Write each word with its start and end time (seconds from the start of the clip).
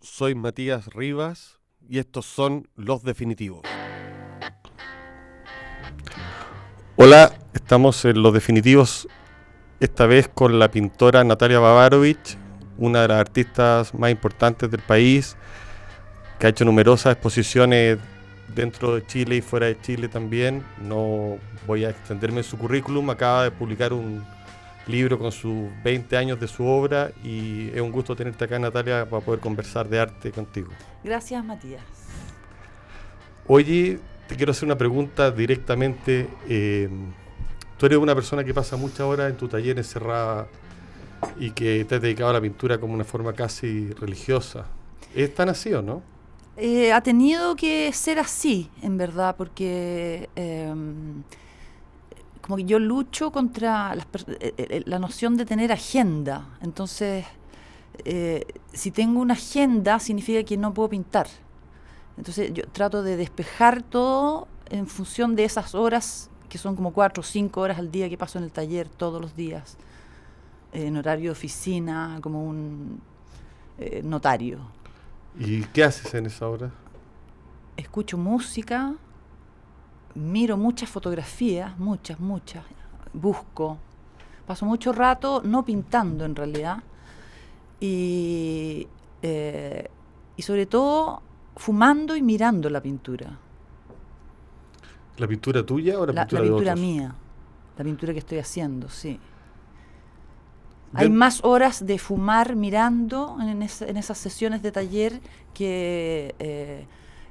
soy 0.00 0.34
Matías 0.34 0.86
Rivas 0.94 1.58
y 1.88 1.98
estos 1.98 2.26
son 2.26 2.68
Los 2.76 3.02
Definitivos. 3.02 3.62
Hola, 6.96 7.32
estamos 7.54 8.04
en 8.04 8.22
Los 8.22 8.34
Definitivos, 8.34 9.08
esta 9.80 10.06
vez 10.06 10.28
con 10.28 10.58
la 10.58 10.70
pintora 10.70 11.22
Natalia 11.24 11.60
Bavarovich, 11.60 12.36
una 12.76 13.02
de 13.02 13.08
las 13.08 13.20
artistas 13.20 13.94
más 13.94 14.10
importantes 14.10 14.70
del 14.70 14.82
país, 14.82 15.36
que 16.38 16.46
ha 16.46 16.50
hecho 16.50 16.64
numerosas 16.64 17.12
exposiciones 17.12 17.98
dentro 18.54 18.94
de 18.94 19.06
Chile 19.06 19.36
y 19.36 19.40
fuera 19.40 19.66
de 19.66 19.80
Chile 19.80 20.08
también. 20.08 20.64
No 20.82 21.38
voy 21.66 21.84
a 21.84 21.90
extenderme 21.90 22.38
en 22.38 22.44
su 22.44 22.58
currículum, 22.58 23.10
acaba 23.10 23.44
de 23.44 23.50
publicar 23.50 23.92
un 23.92 24.24
libro 24.88 25.18
con 25.18 25.30
sus 25.30 25.68
20 25.84 26.16
años 26.16 26.40
de 26.40 26.48
su 26.48 26.64
obra 26.66 27.12
y 27.22 27.68
es 27.68 27.80
un 27.80 27.92
gusto 27.92 28.16
tenerte 28.16 28.44
acá, 28.44 28.58
Natalia, 28.58 29.08
para 29.08 29.24
poder 29.24 29.40
conversar 29.40 29.88
de 29.88 30.00
arte 30.00 30.32
contigo. 30.32 30.70
Gracias, 31.04 31.44
Matías. 31.44 31.82
Oye, 33.46 34.00
te 34.26 34.36
quiero 34.36 34.52
hacer 34.52 34.64
una 34.66 34.76
pregunta 34.76 35.30
directamente. 35.30 36.28
Eh, 36.48 36.88
tú 37.76 37.86
eres 37.86 37.98
una 37.98 38.14
persona 38.14 38.42
que 38.42 38.52
pasa 38.54 38.76
muchas 38.76 39.00
horas 39.00 39.30
en 39.30 39.36
tu 39.36 39.46
taller 39.46 39.76
encerrada 39.78 40.48
y 41.38 41.50
que 41.50 41.84
te 41.84 41.96
has 41.96 42.02
dedicado 42.02 42.30
a 42.30 42.32
la 42.34 42.40
pintura 42.40 42.78
como 42.78 42.94
una 42.94 43.04
forma 43.04 43.32
casi 43.32 43.90
religiosa. 43.92 44.66
¿Es 45.14 45.34
tan 45.34 45.48
así 45.48 45.72
o 45.72 45.82
no? 45.82 46.02
Eh, 46.56 46.92
ha 46.92 47.02
tenido 47.02 47.54
que 47.56 47.92
ser 47.92 48.18
así, 48.18 48.70
en 48.82 48.96
verdad, 48.96 49.36
porque... 49.36 50.28
Eh, 50.34 50.74
como 52.48 52.56
que 52.56 52.64
yo 52.64 52.78
lucho 52.78 53.30
contra 53.30 53.92
eh, 53.94 54.00
eh, 54.40 54.54
eh, 54.56 54.82
la 54.86 54.98
noción 54.98 55.36
de 55.36 55.44
tener 55.44 55.70
agenda. 55.70 56.56
Entonces, 56.62 57.26
si 58.72 58.90
tengo 58.90 59.20
una 59.20 59.34
agenda, 59.34 59.98
significa 59.98 60.42
que 60.44 60.56
no 60.56 60.72
puedo 60.72 60.88
pintar. 60.88 61.26
Entonces, 62.16 62.54
yo 62.54 62.64
trato 62.68 63.02
de 63.02 63.18
despejar 63.18 63.82
todo 63.82 64.48
en 64.70 64.86
función 64.86 65.36
de 65.36 65.44
esas 65.44 65.74
horas, 65.74 66.30
que 66.48 66.56
son 66.56 66.74
como 66.74 66.94
cuatro 66.94 67.20
o 67.20 67.24
cinco 67.24 67.60
horas 67.60 67.78
al 67.78 67.90
día 67.90 68.08
que 68.08 68.16
paso 68.16 68.38
en 68.38 68.44
el 68.44 68.50
taller 68.50 68.88
todos 68.88 69.20
los 69.20 69.36
días, 69.36 69.76
en 70.72 70.96
horario 70.96 71.24
de 71.24 71.32
oficina, 71.32 72.18
como 72.22 72.44
un 72.44 73.02
notario. 74.04 74.60
¿Y 75.38 75.64
qué 75.64 75.84
haces 75.84 76.14
en 76.14 76.24
esa 76.24 76.48
hora? 76.48 76.70
Escucho 77.76 78.16
música, 78.16 78.94
miro 80.14 80.56
muchas 80.56 80.88
fotografías, 80.88 81.78
muchas, 81.78 82.20
muchas, 82.20 82.64
busco, 83.12 83.78
paso 84.46 84.66
mucho 84.66 84.92
rato 84.92 85.42
no 85.44 85.64
pintando 85.64 86.24
en 86.24 86.34
realidad 86.34 86.78
y, 87.80 88.86
eh, 89.22 89.88
y 90.36 90.42
sobre 90.42 90.66
todo 90.66 91.22
fumando 91.56 92.16
y 92.16 92.22
mirando 92.22 92.70
la 92.70 92.80
pintura. 92.80 93.38
¿La 95.16 95.26
pintura 95.26 95.64
tuya 95.66 95.98
o 95.98 96.06
la, 96.06 96.12
pintura, 96.12 96.42
la 96.42 96.48
pintura 96.48 96.76
mía? 96.76 97.14
La 97.76 97.84
pintura 97.84 98.12
que 98.12 98.20
estoy 98.20 98.38
haciendo, 98.38 98.88
sí. 98.88 99.18
Hay 100.94 101.10
más 101.10 101.44
horas 101.44 101.84
de 101.84 101.98
fumar 101.98 102.56
mirando 102.56 103.36
en, 103.40 103.62
esas 103.62 104.16
sesiones 104.16 104.62
de 104.62 104.72
taller 104.72 105.20
que 105.52 106.34
eh, 106.38 106.86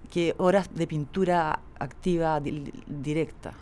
que 0.09 0.35
horas 0.37 0.73
de 0.73 0.87
pintura 0.87 1.59
activa 1.79 2.41
directa. 2.41 3.53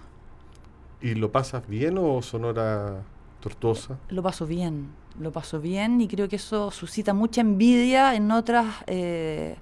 ¿Y 1.01 1.15
lo 1.15 1.31
pasas 1.31 1.67
bien 1.67 1.97
o 1.97 2.21
son 2.21 2.45
horas 2.45 2.93
tortuosas? 3.39 3.97
Lo 4.09 4.23
paso 4.23 4.45
bien, 4.45 4.89
lo 5.19 5.31
paso 5.31 5.59
bien 5.59 6.01
y 6.01 6.07
creo 6.07 6.27
que 6.27 6.37
eso 6.37 6.71
suscita 6.71 7.13
mucha 7.13 7.41
envidia 7.41 8.15
en 8.15 8.31
otras 8.31 8.65
eh, 8.87 9.55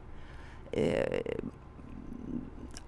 eh, 0.71 1.37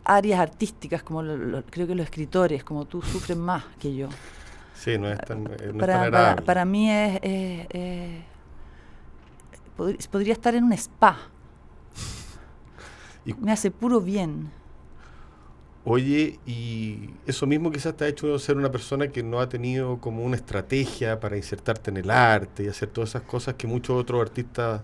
áreas 0.04 0.40
artísticas, 0.40 1.04
como 1.04 1.22
creo 1.70 1.88
que 1.88 1.96
los 1.96 2.06
escritores, 2.06 2.64
como 2.64 2.86
tú, 2.86 3.02
sufren 3.02 3.40
más 3.40 3.64
que 3.80 3.96
yo. 3.96 4.10
Sí, 4.76 4.98
no 4.98 5.10
es 5.10 5.18
tan, 5.20 5.46
para, 5.80 6.36
para, 6.36 6.66
mí 6.66 6.92
es, 6.92 7.20
podría 10.12 10.34
estar 10.34 10.54
en 10.54 10.66
un 10.66 10.74
spa 10.74 11.18
me 13.34 13.52
hace 13.52 13.72
puro 13.72 14.02
bien. 14.02 14.52
Oye, 15.88 16.40
y 16.48 17.12
eso 17.28 17.46
mismo 17.46 17.72
quizás 17.72 17.96
te 17.96 18.06
ha 18.06 18.08
hecho 18.08 18.40
ser 18.40 18.58
una 18.58 18.72
persona 18.72 19.10
que 19.10 19.22
no 19.22 19.40
ha 19.40 19.48
tenido 19.48 20.00
como 20.00 20.24
una 20.24 20.36
estrategia 20.36 21.20
para 21.20 21.38
insertarte 21.38 21.92
en 21.92 21.98
el 21.98 22.10
arte 22.10 22.64
y 22.64 22.68
hacer 22.68 22.90
todas 22.90 23.12
esas 23.12 23.22
cosas 23.22 23.54
que 23.54 23.68
muchos 23.68 23.96
otros 23.96 24.20
artistas 24.20 24.82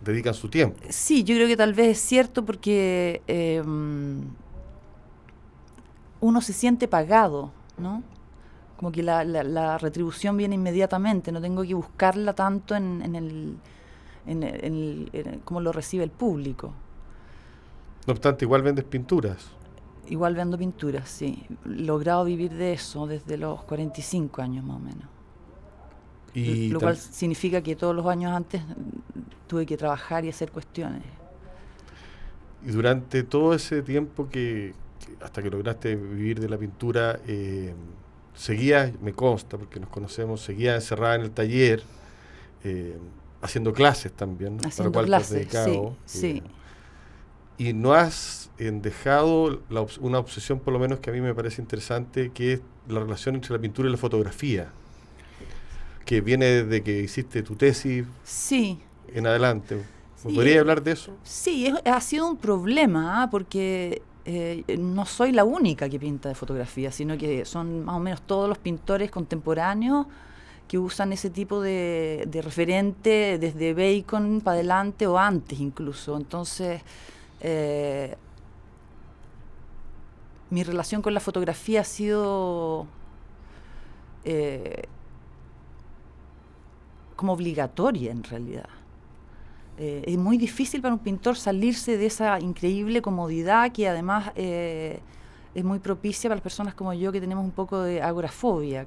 dedican 0.00 0.32
su 0.32 0.48
tiempo. 0.48 0.78
Sí, 0.90 1.24
yo 1.24 1.34
creo 1.34 1.48
que 1.48 1.56
tal 1.56 1.74
vez 1.74 1.98
es 1.98 1.98
cierto 1.98 2.44
porque 2.44 3.20
em, 3.26 4.22
uno 6.20 6.40
se 6.40 6.52
siente 6.52 6.86
pagado, 6.86 7.50
¿no? 7.76 8.04
Como 8.76 8.92
que 8.92 9.02
la, 9.02 9.78
retribución 9.78 10.36
viene 10.36 10.54
inmediatamente, 10.54 11.32
no 11.32 11.40
tengo 11.40 11.64
que 11.64 11.74
buscarla 11.74 12.32
tanto 12.32 12.76
en, 12.76 13.02
el, 13.16 13.56
en, 14.26 14.42
en 15.12 15.40
cómo 15.44 15.60
lo 15.60 15.72
recibe 15.72 16.04
el 16.04 16.10
público. 16.10 16.72
No 18.06 18.12
obstante, 18.12 18.44
igual 18.44 18.62
vendes 18.62 18.84
pinturas. 18.84 19.50
Igual 20.08 20.34
vendo 20.34 20.58
pinturas, 20.58 21.08
sí. 21.08 21.46
Logrado 21.64 22.24
vivir 22.24 22.52
de 22.52 22.74
eso 22.74 23.06
desde 23.06 23.38
los 23.38 23.62
45 23.64 24.42
años 24.42 24.64
más 24.64 24.76
o 24.76 24.80
menos. 24.80 25.08
Y 26.34 26.68
lo 26.68 26.80
cual 26.80 26.96
significa 26.96 27.62
que 27.62 27.76
todos 27.76 27.94
los 27.94 28.04
años 28.06 28.32
antes 28.32 28.60
tuve 29.46 29.64
que 29.64 29.76
trabajar 29.76 30.24
y 30.24 30.30
hacer 30.30 30.50
cuestiones. 30.50 31.02
Y 32.66 32.70
durante 32.70 33.22
todo 33.22 33.54
ese 33.54 33.82
tiempo 33.82 34.28
que, 34.28 34.74
hasta 35.20 35.42
que 35.42 35.50
lograste 35.50 35.94
vivir 35.94 36.40
de 36.40 36.48
la 36.48 36.58
pintura, 36.58 37.20
eh, 37.26 37.72
seguías, 38.34 38.92
me 39.00 39.12
consta, 39.12 39.56
porque 39.56 39.78
nos 39.78 39.90
conocemos, 39.90 40.40
seguías 40.40 40.74
encerrada 40.74 41.14
en 41.14 41.20
el 41.20 41.30
taller, 41.30 41.82
eh, 42.64 42.98
haciendo 43.40 43.72
clases 43.72 44.12
también, 44.12 44.58
haciendo 44.66 45.02
clases, 45.02 45.48
sí. 46.04 46.28
Eh, 46.38 46.42
y 47.58 47.72
no 47.72 47.94
has 47.94 48.50
eh, 48.58 48.70
dejado 48.72 49.60
una 50.00 50.18
obsesión, 50.18 50.58
por 50.58 50.72
lo 50.72 50.78
menos 50.78 51.00
que 51.00 51.10
a 51.10 51.12
mí 51.12 51.20
me 51.20 51.34
parece 51.34 51.62
interesante, 51.62 52.30
que 52.32 52.54
es 52.54 52.60
la 52.88 53.00
relación 53.00 53.34
entre 53.36 53.52
la 53.52 53.60
pintura 53.60 53.88
y 53.88 53.92
la 53.92 53.98
fotografía, 53.98 54.70
que 56.04 56.20
viene 56.20 56.46
desde 56.46 56.82
que 56.82 57.00
hiciste 57.00 57.42
tu 57.42 57.54
tesis 57.54 58.04
sí. 58.24 58.78
en 59.12 59.26
adelante. 59.26 59.82
¿Me 60.24 60.34
podrías 60.34 60.60
hablar 60.60 60.82
de 60.82 60.92
eso? 60.92 61.16
Sí, 61.22 61.72
ha 61.84 62.00
sido 62.00 62.28
un 62.28 62.38
problema, 62.38 63.22
¿ah? 63.22 63.30
porque 63.30 64.02
eh, 64.24 64.64
no 64.78 65.04
soy 65.04 65.32
la 65.32 65.44
única 65.44 65.88
que 65.88 65.98
pinta 65.98 66.30
de 66.30 66.34
fotografía, 66.34 66.90
sino 66.90 67.18
que 67.18 67.44
son 67.44 67.84
más 67.84 67.96
o 67.96 68.00
menos 68.00 68.22
todos 68.22 68.48
los 68.48 68.56
pintores 68.58 69.10
contemporáneos 69.10 70.06
que 70.66 70.78
usan 70.78 71.12
ese 71.12 71.28
tipo 71.28 71.60
de, 71.60 72.24
de 72.26 72.40
referente 72.40 73.38
desde 73.38 73.74
Bacon 73.74 74.40
para 74.40 74.54
adelante 74.54 75.06
o 75.06 75.18
antes 75.18 75.60
incluso. 75.60 76.16
Entonces, 76.16 76.80
eh, 77.46 78.16
mi 80.48 80.64
relación 80.64 81.02
con 81.02 81.12
la 81.12 81.20
fotografía 81.20 81.82
ha 81.82 81.84
sido 81.84 82.86
eh, 84.24 84.84
como 87.16 87.34
obligatoria 87.34 88.12
en 88.12 88.24
realidad. 88.24 88.68
Eh, 89.76 90.04
es 90.06 90.16
muy 90.16 90.38
difícil 90.38 90.80
para 90.80 90.94
un 90.94 91.00
pintor 91.00 91.36
salirse 91.36 91.98
de 91.98 92.06
esa 92.06 92.40
increíble 92.40 93.02
comodidad 93.02 93.72
que 93.72 93.88
además 93.90 94.32
es 94.36 95.02
muy 95.64 95.80
propicia 95.80 96.30
para 96.30 96.36
las 96.36 96.42
personas 96.42 96.72
como 96.72 96.94
yo 96.94 97.12
que 97.12 97.20
tenemos 97.20 97.44
un 97.44 97.50
poco 97.50 97.82
de 97.82 98.00
agorafobia. 98.00 98.86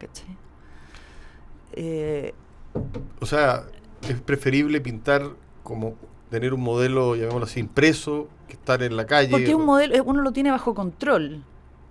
o 3.22 3.26
sea, 3.28 3.66
es 4.02 4.20
preferible 4.22 4.82
pintar 4.82 5.30
como 5.62 5.94
tener 6.30 6.54
un 6.54 6.62
modelo, 6.62 7.16
llamémoslo 7.16 7.46
así, 7.46 7.60
impreso, 7.60 8.28
que 8.48 8.54
estar 8.54 8.82
en 8.84 8.96
la 8.96 9.06
calle. 9.06 9.30
Porque 9.30 9.56
un 9.56 9.66
modelo, 9.66 9.96
eh, 9.96 10.02
uno 10.02 10.22
lo 10.22 10.32
tiene 10.32 10.52
bajo 10.52 10.74
control. 10.74 11.44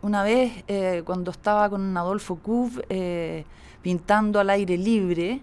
Una 0.02 0.22
vez, 0.22 0.64
eh, 0.68 1.02
cuando 1.04 1.30
estaba 1.30 1.68
con 1.68 1.96
Adolfo 1.96 2.36
Kuf 2.36 2.78
eh, 2.88 3.44
pintando 3.82 4.38
al 4.38 4.50
aire 4.50 4.76
libre, 4.76 5.40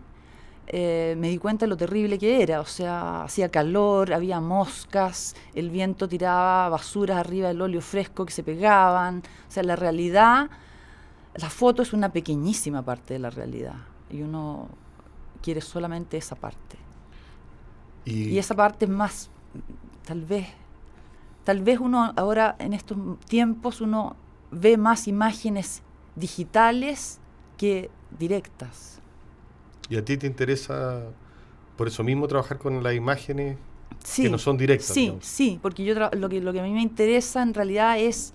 me 0.72 1.28
di 1.28 1.38
cuenta 1.38 1.66
de 1.66 1.70
lo 1.70 1.78
terrible 1.78 2.18
que 2.18 2.42
era. 2.42 2.62
O 2.62 2.66
sea, 2.66 3.24
hacía 3.24 3.50
calor, 3.50 4.14
había 4.14 4.40
moscas, 4.40 5.36
el 5.54 5.70
viento 5.70 6.08
tiraba 6.08 6.70
basuras 6.70 7.18
arriba 7.18 7.50
del 7.50 7.62
óleo 7.62 7.82
fresco 7.82 8.26
que 8.26 8.32
se 8.32 8.44
pegaban. 8.44 9.24
O 9.48 9.52
sea, 9.52 9.64
la 9.64 9.76
realidad, 9.76 10.50
la 11.36 11.50
foto 11.50 11.82
es 11.82 11.92
una 11.92 12.14
pequeñísima 12.14 12.82
parte 12.84 13.16
de 13.16 13.20
la 13.20 13.30
realidad. 13.30 13.76
Y 14.10 14.22
uno 14.22 14.70
quiere 15.42 15.60
solamente 15.60 16.16
esa 16.18 16.36
parte. 16.36 16.83
Y, 18.06 18.38
esa 18.38 18.56
parte 18.56 18.86
es 18.86 18.92
más, 18.92 19.30
tal 20.06 20.26
vez, 20.26 20.48
tal 21.44 21.62
vez 21.62 21.80
uno 21.80 22.14
ahora 22.16 22.56
en 22.60 22.74
estos 22.74 22.98
tiempos 23.28 23.82
uno 23.82 24.16
ve 24.52 24.78
más 24.78 25.08
imágenes 25.08 25.82
digitales 26.16 27.20
que 27.58 27.90
directas. 28.18 29.00
¿Y 29.90 29.98
a 29.98 30.04
ti 30.04 30.18
te 30.18 30.28
interesa 30.28 31.04
por 31.78 31.88
eso 31.88 32.04
mismo 32.04 32.28
trabajar 32.28 32.58
con 32.58 32.84
las 32.84 32.94
imágenes? 32.94 33.58
Sí, 34.04 34.24
que 34.24 34.30
no 34.30 34.38
son 34.38 34.58
directas. 34.58 34.94
Sí, 34.94 35.02
digamos. 35.02 35.26
sí, 35.26 35.60
porque 35.62 35.86
yo 35.86 35.96
lo 35.96 36.30
que, 36.30 36.42
lo 36.42 36.52
que 36.52 36.60
a 36.60 36.64
mí 36.64 36.72
me 36.72 36.82
interesa 36.82 37.42
en 37.42 37.54
realidad 37.54 38.00
es 38.00 38.34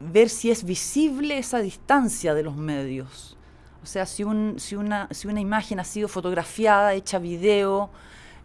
ver 0.00 0.28
si 0.28 0.50
es 0.50 0.64
visible 0.64 1.38
esa 1.38 1.60
distancia 1.60 2.34
de 2.34 2.42
los 2.42 2.56
medios. 2.56 3.36
O 3.82 3.86
sea, 3.86 4.06
si, 4.06 4.24
un, 4.24 4.56
si, 4.58 4.76
una, 4.76 5.08
si 5.10 5.26
una 5.28 5.40
imagen 5.40 5.80
ha 5.80 5.84
sido 5.84 6.08
fotografiada, 6.08 6.94
hecha 6.94 7.18
video, 7.18 7.90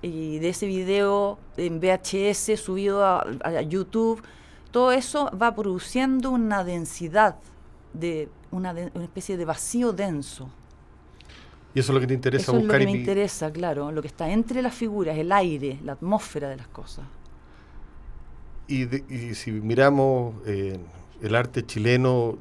y 0.02 0.40
de 0.40 0.50
ese 0.50 0.68
video 0.68 1.40
en 1.58 1.80
VHS 1.80 2.60
subido 2.60 3.04
a, 3.06 3.26
a 3.44 3.62
YouTube, 3.62 4.22
todo 4.72 4.92
eso 4.92 5.30
va 5.40 5.56
produciendo 5.56 6.32
una 6.32 6.64
densidad, 6.64 7.38
de 7.94 8.30
una, 8.52 8.74
de- 8.74 8.92
una 8.94 9.04
especie 9.06 9.38
de 9.38 9.46
vacío 9.46 9.94
denso. 9.94 10.50
Y 11.74 11.80
eso 11.80 11.92
es 11.92 11.96
lo 11.96 12.00
que 12.02 12.08
te 12.08 12.14
interesa 12.16 12.52
Eso 12.52 12.58
es 12.58 12.64
lo 12.66 12.70
buscar 12.70 12.78
que 12.78 12.84
y 12.84 12.88
me 12.88 12.92
interesa, 12.92 13.52
claro, 13.52 13.92
lo 13.92 14.02
que 14.02 14.08
está 14.08 14.30
entre 14.32 14.62
las 14.62 14.74
figuras, 14.74 15.18
el 15.18 15.32
aire, 15.32 15.80
la 15.84 15.94
atmósfera 15.94 16.50
de 16.50 16.58
las 16.58 16.68
cosas. 16.68 17.06
Y, 18.68 18.86
de- 18.86 19.06
y 19.10 19.36
si 19.36 19.52
miramos 19.52 20.36
eh, 20.46 20.78
el 21.22 21.36
arte 21.36 21.66
chileno, 21.66 22.38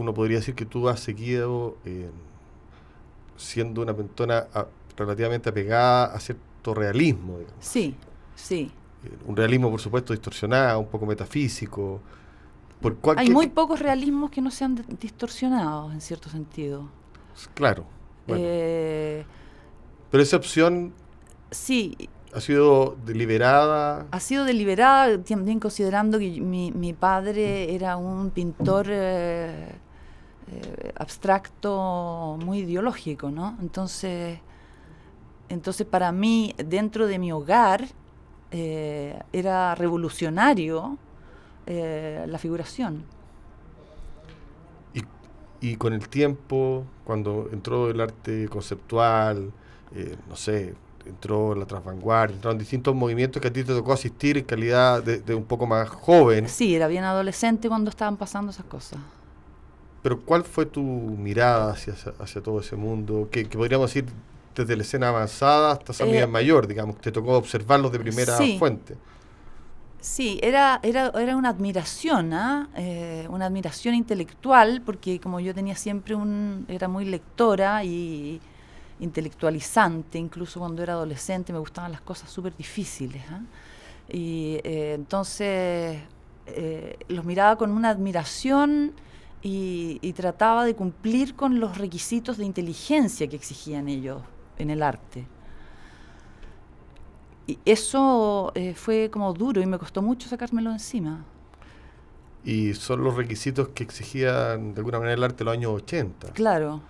uno 0.00 0.14
podría 0.14 0.38
decir 0.38 0.54
que 0.54 0.64
tú 0.66 0.88
has 0.88 1.00
seguido 1.00 1.76
eh, 1.84 2.10
siendo 3.36 3.82
una 3.82 3.94
pentona 3.94 4.46
a- 4.54 4.66
relativamente 4.96 5.48
apegada 5.48 6.06
a 6.14 6.20
cierto 6.20 6.74
realismo, 6.74 7.38
digamos. 7.38 7.64
Sí, 7.64 7.94
sí. 8.34 8.70
Eh, 9.04 9.16
un 9.26 9.36
realismo, 9.36 9.70
por 9.70 9.80
supuesto, 9.80 10.12
distorsionado, 10.12 10.80
un 10.80 10.86
poco 10.88 11.06
metafísico. 11.06 12.00
Por 12.80 12.96
Hay 13.16 13.28
muy 13.30 13.48
pocos 13.48 13.78
realismos 13.80 14.30
que 14.30 14.40
no 14.40 14.50
sean 14.50 14.82
distorsionados, 15.00 15.92
en 15.92 16.00
cierto 16.00 16.28
sentido. 16.30 16.88
Claro. 17.54 17.84
bueno. 18.26 18.42
Eh, 18.46 19.24
Pero 20.10 20.22
esa 20.22 20.36
opción 20.36 20.92
sí, 21.50 21.96
ha 22.34 22.40
sido 22.40 22.96
deliberada. 23.04 24.06
ha 24.10 24.20
sido 24.20 24.44
deliberada, 24.44 25.22
también 25.22 25.60
considerando 25.60 26.18
que 26.18 26.40
mi, 26.40 26.72
mi 26.72 26.92
padre 26.94 27.74
era 27.74 27.96
un 27.98 28.30
pintor 28.30 28.86
eh, 28.88 29.72
eh, 30.50 30.92
abstracto 30.96 32.38
muy 32.44 32.60
ideológico, 32.60 33.30
¿no? 33.30 33.56
Entonces, 33.60 34.38
entonces 35.48 35.86
para 35.86 36.12
mí, 36.12 36.54
dentro 36.58 37.06
de 37.06 37.18
mi 37.18 37.32
hogar, 37.32 37.86
eh, 38.50 39.18
era 39.32 39.74
revolucionario 39.74 40.98
eh, 41.66 42.24
la 42.28 42.38
figuración. 42.38 43.04
Y, 44.94 45.02
y 45.60 45.76
con 45.76 45.92
el 45.92 46.08
tiempo, 46.08 46.84
cuando 47.04 47.48
entró 47.52 47.90
el 47.90 48.00
arte 48.00 48.48
conceptual, 48.48 49.52
eh, 49.94 50.16
no 50.28 50.36
sé, 50.36 50.74
entró 51.06 51.54
la 51.54 51.66
transvanguardia, 51.66 52.34
entraron 52.36 52.58
distintos 52.58 52.94
movimientos 52.94 53.40
que 53.40 53.48
a 53.48 53.52
ti 53.52 53.62
te 53.64 53.72
tocó 53.72 53.92
asistir 53.92 54.38
en 54.38 54.44
calidad 54.44 55.02
de, 55.02 55.20
de 55.20 55.34
un 55.34 55.44
poco 55.44 55.66
más 55.66 55.88
joven. 55.88 56.48
Sí, 56.48 56.74
era 56.74 56.88
bien 56.88 57.04
adolescente 57.04 57.68
cuando 57.68 57.90
estaban 57.90 58.16
pasando 58.16 58.50
esas 58.50 58.66
cosas. 58.66 58.98
Pero 60.02 60.20
¿cuál 60.24 60.44
fue 60.44 60.66
tu 60.66 60.82
mirada 60.82 61.72
hacia, 61.72 61.94
hacia 62.18 62.42
todo 62.42 62.60
ese 62.60 62.76
mundo? 62.76 63.28
Que, 63.30 63.48
que 63.48 63.58
podríamos 63.58 63.90
decir 63.92 64.06
desde 64.54 64.76
la 64.76 64.82
escena 64.82 65.08
avanzada 65.08 65.72
hasta 65.72 65.92
esa 65.92 66.06
Eh, 66.06 66.26
mayor, 66.26 66.66
digamos, 66.66 67.00
te 67.00 67.12
tocó 67.12 67.32
observarlos 67.36 67.92
de 67.92 67.98
primera 68.00 68.36
sí. 68.38 68.56
fuente. 68.58 68.98
Sí, 70.00 70.40
era, 70.42 70.80
era, 70.82 71.12
era 71.14 71.36
una 71.36 71.50
admiración, 71.50 72.32
¿ah? 72.32 72.70
Eh, 72.74 73.26
una 73.28 73.46
admiración 73.46 73.94
intelectual, 73.94 74.80
porque 74.84 75.20
como 75.20 75.40
yo 75.40 75.54
tenía 75.54 75.76
siempre 75.76 76.14
un, 76.14 76.64
era 76.68 76.88
muy 76.88 77.04
lectora 77.04 77.84
y 77.84 78.40
intelectualizante, 78.98 80.18
incluso 80.18 80.60
cuando 80.60 80.82
era 80.82 80.94
adolescente 80.94 81.52
me 81.52 81.58
gustaban 81.58 81.92
las 81.92 82.00
cosas 82.00 82.30
súper 82.30 82.56
difíciles. 82.56 83.22
¿ah? 83.30 83.42
Y 84.08 84.60
eh, 84.64 84.94
entonces 84.94 86.02
eh, 86.46 86.98
los 87.08 87.24
miraba 87.24 87.56
con 87.56 87.70
una 87.70 87.90
admiración 87.90 88.94
y, 89.42 89.98
y 90.02 90.12
trataba 90.12 90.64
de 90.64 90.74
cumplir 90.74 91.34
con 91.34 91.60
los 91.60 91.78
requisitos 91.78 92.36
de 92.36 92.44
inteligencia 92.44 93.26
que 93.28 93.36
exigían 93.36 93.88
ellos 93.88 94.20
en 94.58 94.70
el 94.70 94.82
arte. 94.82 95.26
Y 97.46 97.58
eso 97.64 98.52
eh, 98.54 98.74
fue 98.74 99.10
como 99.10 99.32
duro 99.32 99.60
y 99.60 99.66
me 99.66 99.78
costó 99.78 100.02
mucho 100.02 100.28
sacármelo 100.28 100.70
encima. 100.70 101.24
Y 102.44 102.74
son 102.74 103.02
los 103.02 103.16
requisitos 103.16 103.68
que 103.68 103.82
exigían 103.82 104.72
de 104.74 104.80
alguna 104.80 104.98
manera 104.98 105.14
el 105.14 105.24
arte 105.24 105.38
de 105.38 105.44
los 105.44 105.54
años 105.54 105.72
80. 105.72 106.28
Claro, 106.32 106.80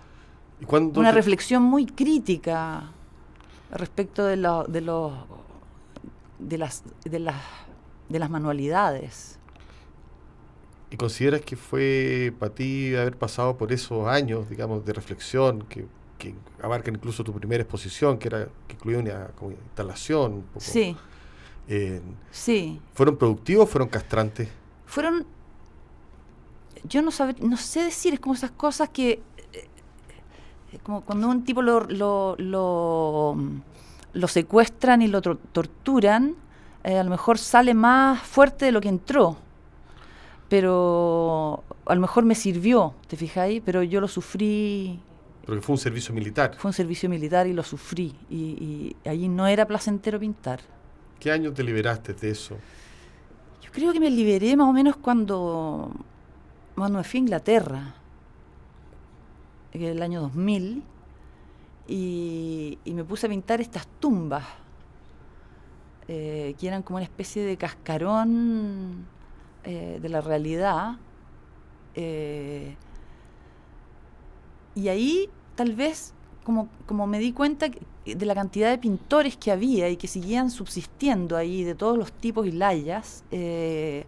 ¿Y 0.61 0.65
una 0.75 1.09
te- 1.09 1.15
reflexión 1.15 1.63
muy 1.63 1.85
crítica 1.85 2.91
respecto 3.71 4.23
de, 4.25 4.37
lo- 4.37 4.65
de, 4.65 4.81
los 4.81 5.13
de, 6.39 6.57
las, 6.57 6.83
de, 7.05 7.19
las, 7.19 7.35
de 8.09 8.19
las 8.19 8.29
manualidades. 8.29 9.39
¿Y 10.91 10.97
consideras 10.97 11.41
que 11.41 11.55
fue 11.55 12.33
para 12.37 12.53
ti 12.53 12.93
haber 12.95 13.17
pasado 13.17 13.57
por 13.57 13.71
esos 13.71 14.07
años, 14.07 14.49
digamos, 14.49 14.85
de 14.85 14.91
reflexión 14.93 15.61
que, 15.63 15.85
que 16.17 16.35
abarcan 16.61 16.95
incluso 16.95 17.23
tu 17.23 17.33
primera 17.33 17.63
exposición, 17.63 18.17
que 18.19 18.27
era 18.27 18.49
que 18.67 18.75
incluía 18.75 18.99
una 18.99 19.27
como 19.29 19.51
instalación? 19.51 20.33
Un 20.33 20.41
poco, 20.43 20.59
Sí, 20.59 20.95
eh, 21.69 22.01
sí. 22.29 22.81
¿Fueron 22.93 23.15
productivos 23.17 23.63
o 23.63 23.67
fueron 23.67 23.87
castrantes? 23.87 24.49
Fueron, 24.85 25.25
yo 26.83 27.01
no, 27.01 27.11
sabe- 27.11 27.35
no 27.39 27.55
sé 27.55 27.83
decir, 27.85 28.13
es 28.15 28.19
como 28.19 28.35
esas 28.35 28.51
cosas 28.51 28.89
que, 28.89 29.11
eh, 29.53 29.67
eh, 30.73 30.79
como 30.83 31.01
cuando 31.05 31.29
un 31.29 31.45
tipo 31.45 31.61
lo, 31.61 31.85
lo, 31.85 32.35
lo, 32.37 33.37
lo 34.11 34.27
secuestran 34.27 35.01
y 35.01 35.07
lo 35.07 35.21
tor- 35.21 35.39
torturan, 35.53 36.35
eh, 36.83 36.97
a 36.97 37.03
lo 37.05 37.09
mejor 37.11 37.37
sale 37.37 37.73
más 37.73 38.21
fuerte 38.21 38.65
de 38.65 38.71
lo 38.73 38.81
que 38.81 38.89
entró. 38.89 39.37
Pero 40.51 41.63
a 41.85 41.95
lo 41.95 42.01
mejor 42.01 42.25
me 42.25 42.35
sirvió, 42.35 42.93
¿te 43.07 43.15
fijáis? 43.15 43.61
Pero 43.65 43.83
yo 43.83 44.01
lo 44.01 44.09
sufrí, 44.09 44.99
Porque 45.45 45.61
fue 45.61 45.75
un 45.75 45.79
servicio 45.79 46.13
militar. 46.13 46.55
fue 46.57 46.67
un 46.67 46.73
servicio 46.73 47.07
militar 47.07 47.47
y 47.47 47.53
lo 47.53 47.63
sufrí. 47.63 48.13
Y, 48.29 48.35
y 49.05 49.07
allí 49.07 49.29
no 49.29 49.47
era 49.47 49.65
placentero 49.65 50.19
pintar. 50.19 50.59
¿Qué 51.21 51.31
año 51.31 51.53
te 51.53 51.63
liberaste 51.63 52.13
de 52.13 52.31
eso? 52.31 52.57
Yo 53.61 53.71
creo 53.71 53.93
que 53.93 54.01
me 54.01 54.09
liberé 54.11 54.57
más 54.57 54.67
o 54.67 54.73
menos 54.73 54.97
cuando, 54.97 55.89
cuando 56.75 56.97
me 56.97 57.05
fui 57.05 57.19
a 57.19 57.21
Inglaterra, 57.21 57.95
en 59.71 59.83
el 59.83 60.01
año 60.01 60.19
2000, 60.19 60.83
y, 61.87 62.77
y 62.83 62.93
me 62.93 63.05
puse 63.05 63.25
a 63.27 63.29
pintar 63.29 63.61
estas 63.61 63.87
tumbas, 64.01 64.43
eh, 66.09 66.55
que 66.59 66.67
eran 66.67 66.83
como 66.83 66.97
una 66.97 67.05
especie 67.05 67.41
de 67.45 67.55
cascarón 67.55 69.05
eh, 69.63 69.99
de 70.01 70.09
la 70.09 70.21
realidad. 70.21 70.97
eh, 71.95 72.75
y 74.75 74.87
ahí 74.87 75.29
tal 75.55 75.75
vez 75.75 76.13
como, 76.43 76.69
como 76.85 77.07
me 77.07 77.19
di 77.19 77.33
cuenta 77.33 77.67
de 78.05 78.25
la 78.25 78.33
cantidad 78.33 78.69
de 78.69 78.77
pintores 78.77 79.37
que 79.37 79.51
había 79.51 79.89
y 79.89 79.97
que 79.97 80.07
seguían 80.07 80.49
subsistiendo 80.49 81.37
ahí, 81.37 81.63
de 81.63 81.75
todos 81.75 81.97
los 81.97 82.11
tipos 82.11 82.47
y 82.47 82.51
layas, 82.51 83.23
eh, 83.31 84.05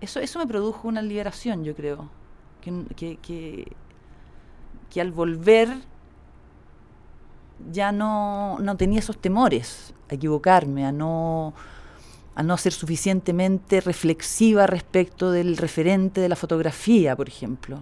eso, 0.00 0.18
eso 0.20 0.38
me 0.38 0.46
produjo 0.46 0.88
una 0.88 1.02
liberación, 1.02 1.64
yo 1.64 1.74
creo. 1.76 2.10
Que, 2.60 2.84
que, 2.96 3.16
que, 3.16 3.72
que 4.90 5.00
al 5.00 5.12
volver 5.12 5.68
ya 7.70 7.92
no, 7.92 8.58
no 8.58 8.76
tenía 8.76 8.98
esos 8.98 9.18
temores 9.18 9.94
a 10.10 10.14
equivocarme, 10.14 10.84
a 10.86 10.92
no, 10.92 11.54
a 12.34 12.42
no 12.42 12.56
ser 12.56 12.72
suficientemente 12.72 13.80
reflexiva 13.80 14.66
respecto 14.66 15.30
del 15.30 15.56
referente 15.56 16.20
de 16.20 16.28
la 16.28 16.36
fotografía, 16.36 17.14
por 17.16 17.28
ejemplo. 17.28 17.80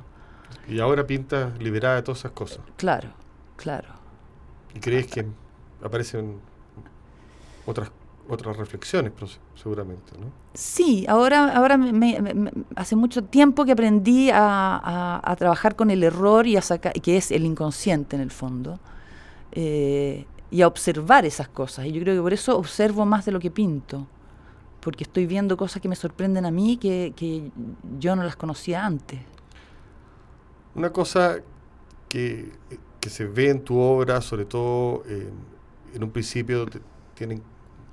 Y 0.69 0.81
ahora 0.81 1.07
pintas 1.07 1.57
liberada 1.59 1.97
de 1.97 2.03
todas 2.03 2.19
esas 2.21 2.33
cosas. 2.33 2.61
Claro, 2.77 3.11
claro. 3.57 3.89
¿Y 4.75 4.81
crees 4.81 5.07
que 5.07 5.27
aparecen 5.83 6.41
otras 7.67 7.91
otras 8.29 8.57
reflexiones, 8.57 9.11
pero 9.13 9.27
seguramente, 9.61 10.13
¿no? 10.17 10.27
Sí, 10.55 11.05
ahora, 11.09 11.53
ahora 11.53 11.77
me- 11.77 11.93
me- 11.93 12.21
me- 12.33 12.53
hace 12.77 12.95
mucho 12.95 13.25
tiempo 13.25 13.65
que 13.65 13.73
aprendí 13.73 14.31
a, 14.31 14.77
a- 14.77 15.21
a 15.33 15.35
trabajar 15.37 15.75
con 15.75 15.91
el 15.91 16.05
error 16.05 16.47
y 16.47 16.57
a 16.57 16.63
sacar, 16.63 16.93
que 16.93 17.17
es 17.17 17.33
el 17.33 17.45
inconsciente 17.45 18.15
en 18.15 18.23
el 18.23 18.31
fondo, 18.31 18.79
eh, 19.51 20.27
y 20.49 20.63
a 20.63 20.69
observar 20.69 21.25
esas 21.27 21.49
cosas. 21.49 21.87
Y 21.87 21.93
yo 21.93 22.01
creo 22.03 22.15
que 22.15 22.23
por 22.23 22.33
eso 22.33 22.57
observo 22.57 23.05
más 23.05 23.25
de 23.25 23.33
lo 23.33 23.41
que 23.41 23.51
pinto, 23.51 24.07
porque 24.81 25.05
estoy 25.05 25.27
viendo 25.27 25.57
cosas 25.57 25.83
que 25.83 25.89
me 25.89 25.97
sorprenden 25.97 26.47
a 26.47 26.51
mí 26.51 26.77
que, 26.79 27.13
que 27.17 27.53
yo 27.99 28.17
no 28.17 28.25
las 28.25 28.37
conocía 28.37 28.85
antes. 28.87 29.21
Una 30.75 30.93
cosa 30.93 31.39
que, 32.09 32.53
que 33.01 33.11
se 33.11 33.27
ve 33.27 33.51
en 33.51 33.65
tu 33.65 33.79
obra, 33.79 34.21
sobre 34.21 34.45
todo 34.47 35.05
eh, 35.07 35.31
en 35.95 36.05
un 36.05 36.11
principio, 36.13 36.67
te- 36.67 36.81
tienen, 37.15 37.43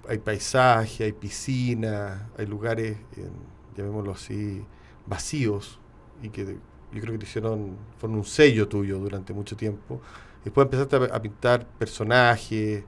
hay 0.07 0.19
paisaje, 0.19 1.05
hay 1.05 1.13
piscina, 1.13 2.31
hay 2.37 2.45
lugares, 2.47 2.97
eh, 3.17 3.29
llamémoslo 3.77 4.11
así, 4.13 4.65
vacíos, 5.07 5.79
y 6.21 6.29
que 6.29 6.45
yo 6.93 7.01
creo 7.01 7.13
que 7.13 7.19
te 7.19 7.25
hicieron, 7.25 7.77
fueron 7.97 8.19
un 8.19 8.25
sello 8.25 8.67
tuyo 8.69 8.99
durante 8.99 9.33
mucho 9.33 9.57
tiempo. 9.57 10.01
Después 10.43 10.65
empezaste 10.65 10.97
a, 10.97 11.15
a 11.17 11.21
pintar 11.21 11.67
personajes, 11.67 12.85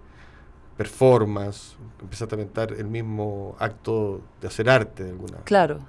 performance, 0.79 1.75
empezaste 2.01 2.35
a 2.35 2.37
pintar 2.37 2.71
el 2.71 2.87
mismo 2.87 3.53
acto 3.59 4.21
de 4.39 4.47
hacer 4.47 4.69
arte 4.69 5.03
de 5.03 5.09
alguna 5.09 5.39
Claro. 5.39 5.79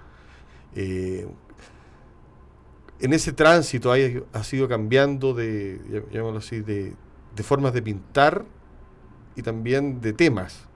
Eh, 0.74 1.28
en 2.98 3.12
ese 3.12 3.32
tránsito 3.32 3.92
hay, 3.92 4.20
ha 4.32 4.42
sido 4.42 4.66
cambiando 4.66 5.32
de, 5.32 5.80
llamémoslo 6.10 6.40
así, 6.40 6.58
de, 6.58 6.96
de 7.36 7.42
formas 7.44 7.72
de 7.72 7.82
pintar 7.82 8.44
y 9.36 9.42
también 9.42 10.00
de 10.00 10.12
temas. 10.12 10.66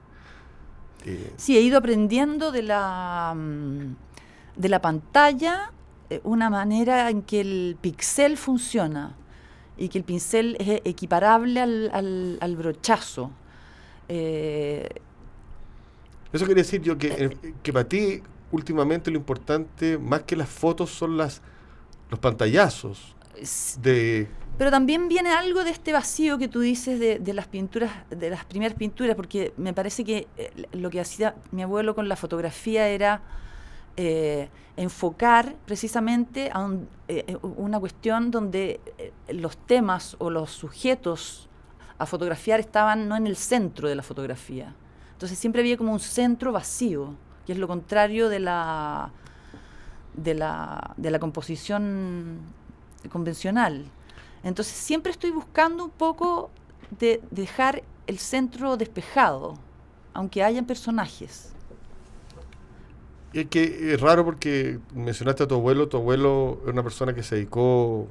Eh, 1.05 1.33
sí, 1.37 1.57
he 1.57 1.61
ido 1.61 1.77
aprendiendo 1.77 2.53
de 2.53 2.63
la, 2.63 3.35
mm, 3.37 3.97
de 4.55 4.69
la 4.69 4.81
pantalla 4.81 5.73
eh, 6.09 6.21
una 6.23 6.51
manera 6.51 7.11
en 7.11 7.23
que 7.23 7.41
el 7.41 7.77
pixel 7.81 8.37
funciona 8.37 9.17
y 9.77 9.89
que 9.89 9.99
el 9.99 10.05
pincel 10.05 10.57
es 10.61 10.83
equiparable 10.85 11.61
al, 11.61 12.39
al, 12.41 12.57
brochazo. 12.57 13.33
Eh, 14.09 14.89
Eso 16.33 16.45
quiere 16.45 16.63
decir 16.63 16.83
yo 16.83 16.99
que, 16.99 17.37
que 17.63 17.73
para 17.73 17.89
ti 17.89 18.23
últimamente 18.53 19.11
lo 19.11 19.17
importante, 19.17 19.99
más 19.99 20.23
que 20.23 20.37
las 20.37 20.49
fotos, 20.49 20.91
son 20.91 21.17
las 21.17 21.43
los 22.11 22.21
pantallazos 22.21 23.17
de 23.81 24.29
pero 24.57 24.71
también 24.71 25.09
viene 25.09 25.31
algo 25.31 25.65
de 25.65 25.71
este 25.71 25.93
vacío 25.93 26.39
que 26.39 26.47
tú 26.47 26.61
dices 26.61 27.01
de, 27.01 27.35
las 27.35 27.49
pinturas, 27.49 27.91
de 28.09 28.31
las 28.31 28.45
primeras 28.45 28.77
pinturas, 28.77 29.17
porque 29.17 29.53
me 29.57 29.73
parece 29.73 30.05
que 30.05 30.29
eh, 30.37 30.53
lo 30.73 30.91
que 30.91 31.01
hacía 31.01 31.35
mi 31.51 31.63
abuelo 31.63 31.97
con 31.97 32.09
la 32.09 32.15
fotografía 32.15 32.87
era 32.87 33.21
eh, 33.97 34.49
enfocar 34.77 35.57
precisamente 35.67 36.51
a 36.53 36.71
eh, 37.09 37.37
una 37.43 37.81
cuestión 37.81 38.31
donde 38.31 38.81
los 39.29 39.57
temas 39.57 40.15
o 40.21 40.31
los 40.31 40.53
sujetos 40.53 41.49
a 41.99 42.07
fotografiar 42.07 42.61
estaban 42.61 43.09
no 43.09 43.17
en 43.17 43.27
el 43.27 43.37
centro 43.37 43.89
de 43.89 43.95
la 43.95 44.03
fotografía. 44.03 44.75
Entonces 45.13 45.39
siempre 45.39 45.61
había 45.61 45.77
como 45.77 45.93
un 45.93 46.01
centro 46.01 46.53
vacío, 46.53 47.15
que 47.47 47.53
es 47.53 47.59
lo 47.59 47.69
contrario 47.69 48.29
de 48.29 48.41
la, 48.41 49.11
de 50.15 50.35
la, 50.35 50.95
de 50.97 51.11
la 51.11 51.19
composición 51.19 52.41
convencional. 53.11 53.85
Entonces 54.43 54.75
siempre 54.75 55.13
estoy 55.13 55.31
buscando 55.31 55.85
un 55.85 55.91
poco 55.91 56.51
de 56.99 57.23
dejar 57.31 57.83
el 58.07 58.19
centro 58.19 58.77
despejado, 58.77 59.55
aunque 60.13 60.43
hayan 60.43 60.67
personajes. 60.67 61.53
Es 63.33 63.47
que 63.47 63.93
es 63.93 64.01
raro 64.01 64.25
porque 64.25 64.79
mencionaste 64.95 65.43
a 65.43 65.49
tu 65.49 65.55
abuelo, 65.55 65.89
tu 65.89 65.97
abuelo 65.97 66.61
es 66.65 66.73
una 66.73 66.83
persona 66.83 67.15
que 67.15 67.23
se 67.23 67.37
dedicó 67.37 68.07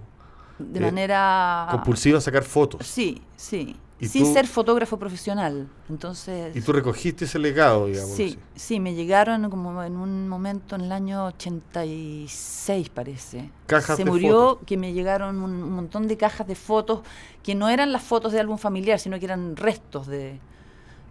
de 0.60 0.80
manera 0.80 1.68
compulsiva 1.72 2.22
sacar 2.22 2.44
fotos. 2.44 2.86
Sí, 2.86 3.22
sí 3.36 3.76
sin 4.08 4.34
ser 4.34 4.48
fotógrafo 4.48 4.98
profesional. 4.98 5.68
Entonces. 5.90 6.56
Y 6.56 6.62
tú 6.62 6.72
recogiste 6.74 7.26
ese 7.26 7.40
legado, 7.40 7.88
digamos. 7.88 8.12
Sí, 8.16 8.38
sí, 8.56 8.80
me 8.80 8.94
llegaron 8.94 9.50
como 9.50 9.84
en 9.84 9.96
un 9.96 10.28
momento 10.28 10.76
en 10.76 10.82
el 10.82 10.92
año 10.92 11.26
86, 11.28 12.90
parece. 12.90 13.50
Cajas 13.66 13.98
Se 13.98 14.06
murió 14.06 14.60
que 14.66 14.78
me 14.78 14.94
llegaron 14.94 15.42
un, 15.42 15.72
montón 15.72 16.08
de 16.08 16.18
cajas 16.18 16.48
de 16.48 16.56
fotos 16.56 17.02
que 17.42 17.56
no 17.56 17.70
eran 17.70 17.92
las 17.92 18.04
fotos 18.04 18.32
de 18.32 18.40
álbum 18.40 18.58
familiar, 18.58 19.00
sino 19.00 19.20
que 19.20 19.26
eran 19.26 19.56
restos 19.56 20.08
de. 20.08 20.40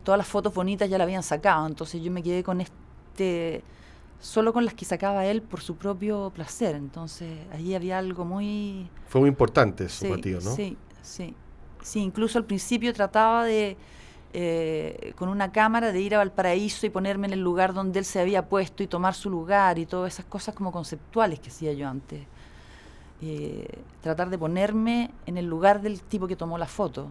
Todas 0.04 0.18
las 0.18 0.26
fotos 0.26 0.52
bonitas 0.52 0.90
ya 0.90 0.98
la 0.98 1.04
habían 1.04 1.22
sacado. 1.22 1.66
Entonces 1.66 2.02
yo 2.02 2.10
me 2.10 2.22
quedé 2.22 2.42
con 2.42 2.60
este. 2.60 3.62
Solo 4.22 4.52
con 4.52 4.64
las 4.64 4.74
que 4.74 4.84
sacaba 4.84 5.26
él 5.26 5.42
por 5.42 5.60
su 5.60 5.74
propio 5.74 6.30
placer. 6.32 6.76
Entonces 6.76 7.28
ahí 7.52 7.74
había 7.74 7.98
algo 7.98 8.24
muy. 8.24 8.88
Fue 9.08 9.20
muy 9.20 9.28
importante 9.28 9.88
para 10.00 10.20
ti, 10.20 10.30
¿no? 10.30 10.40
Sí, 10.40 10.76
sí. 11.02 11.34
Sí, 11.82 11.98
incluso 11.98 12.38
al 12.38 12.44
principio 12.44 12.92
trataba 12.94 13.44
de, 13.44 13.76
eh, 14.32 15.12
con 15.16 15.28
una 15.28 15.50
cámara, 15.50 15.90
de 15.90 16.00
ir 16.00 16.14
a 16.14 16.18
Valparaíso 16.18 16.86
y 16.86 16.90
ponerme 16.90 17.26
en 17.26 17.32
el 17.32 17.40
lugar 17.40 17.74
donde 17.74 17.98
él 17.98 18.04
se 18.04 18.20
había 18.20 18.48
puesto 18.48 18.84
y 18.84 18.86
tomar 18.86 19.14
su 19.14 19.28
lugar 19.28 19.80
y 19.80 19.86
todas 19.86 20.14
esas 20.14 20.26
cosas 20.26 20.54
como 20.54 20.70
conceptuales 20.70 21.40
que 21.40 21.50
hacía 21.50 21.72
yo 21.72 21.88
antes. 21.88 22.22
Eh, 23.20 23.66
tratar 24.00 24.30
de 24.30 24.38
ponerme 24.38 25.10
en 25.26 25.36
el 25.36 25.46
lugar 25.46 25.82
del 25.82 26.00
tipo 26.00 26.28
que 26.28 26.36
tomó 26.36 26.58
la 26.58 26.68
foto. 26.68 27.08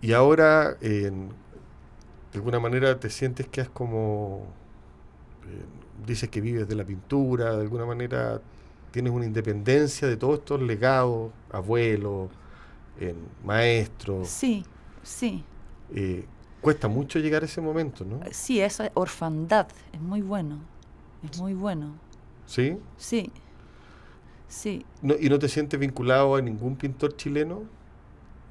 Y 0.00 0.12
ahora, 0.12 0.74
de 0.74 1.10
alguna 2.32 2.60
manera, 2.60 3.00
te 3.00 3.10
sientes 3.10 3.48
que 3.48 3.62
es 3.62 3.68
como, 3.68 4.46
eh, 4.46 4.57
dices 6.06 6.28
que 6.28 6.40
vives 6.40 6.68
de 6.68 6.74
la 6.74 6.84
pintura, 6.84 7.54
de 7.56 7.62
alguna 7.62 7.86
manera 7.86 8.40
tienes 8.90 9.12
una 9.12 9.26
independencia 9.26 10.08
de 10.08 10.16
todos 10.16 10.38
estos 10.38 10.60
legados, 10.62 11.30
abuelos, 11.50 12.30
en 12.98 13.16
maestro. 13.44 14.24
Sí, 14.24 14.64
sí. 15.02 15.44
Eh, 15.94 16.24
cuesta 16.60 16.88
mucho 16.88 17.18
llegar 17.18 17.42
a 17.42 17.46
ese 17.46 17.60
momento, 17.60 18.04
¿no? 18.04 18.20
Sí, 18.30 18.60
esa 18.60 18.90
orfandad 18.94 19.68
es 19.92 20.00
muy 20.00 20.22
bueno, 20.22 20.58
es 21.30 21.38
muy 21.38 21.54
bueno. 21.54 21.94
¿Sí? 22.46 22.78
Sí, 22.96 23.30
sí. 24.48 24.84
¿Y 25.20 25.28
no 25.28 25.38
te 25.38 25.48
sientes 25.48 25.78
vinculado 25.78 26.34
a 26.34 26.40
ningún 26.40 26.76
pintor 26.76 27.14
chileno 27.16 27.62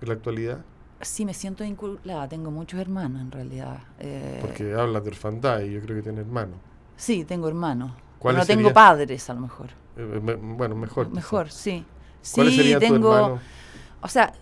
en 0.01 0.07
la 0.07 0.13
actualidad? 0.13 0.63
Sí, 1.01 1.25
me 1.25 1.33
siento 1.33 1.63
vinculada, 1.63 2.27
tengo 2.27 2.49
muchos 2.49 2.79
hermanos 2.79 3.21
en 3.21 3.31
realidad. 3.31 3.83
Eh, 3.99 4.39
Porque 4.41 4.73
hablas 4.73 5.03
de 5.03 5.09
orfandad 5.09 5.61
y 5.61 5.73
yo 5.73 5.81
creo 5.81 5.97
que 5.97 6.03
tiene 6.03 6.21
hermanos. 6.21 6.57
Sí, 6.97 7.23
tengo 7.23 7.47
hermanos. 7.47 7.91
No 8.23 8.45
tengo 8.45 8.73
padres 8.73 9.29
a 9.29 9.33
lo 9.33 9.41
mejor. 9.41 9.69
Eh, 9.95 10.37
bueno, 10.41 10.75
mejor. 10.75 11.09
Mejor, 11.09 11.51
sí. 11.51 11.85
sí, 12.21 12.75
tengo... 12.79 13.39
O 14.01 14.07
sea, 14.07 14.33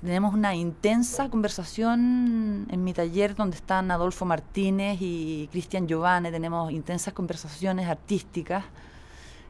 tenemos 0.00 0.34
una 0.34 0.54
intensa 0.54 1.30
conversación 1.30 2.66
en 2.70 2.84
mi 2.84 2.92
taller 2.92 3.34
donde 3.34 3.56
están 3.56 3.90
Adolfo 3.90 4.24
Martínez 4.24 4.98
y 5.00 5.48
Cristian 5.50 5.88
Giovanni, 5.88 6.30
tenemos 6.30 6.70
intensas 6.70 7.14
conversaciones 7.14 7.88
artísticas 7.88 8.64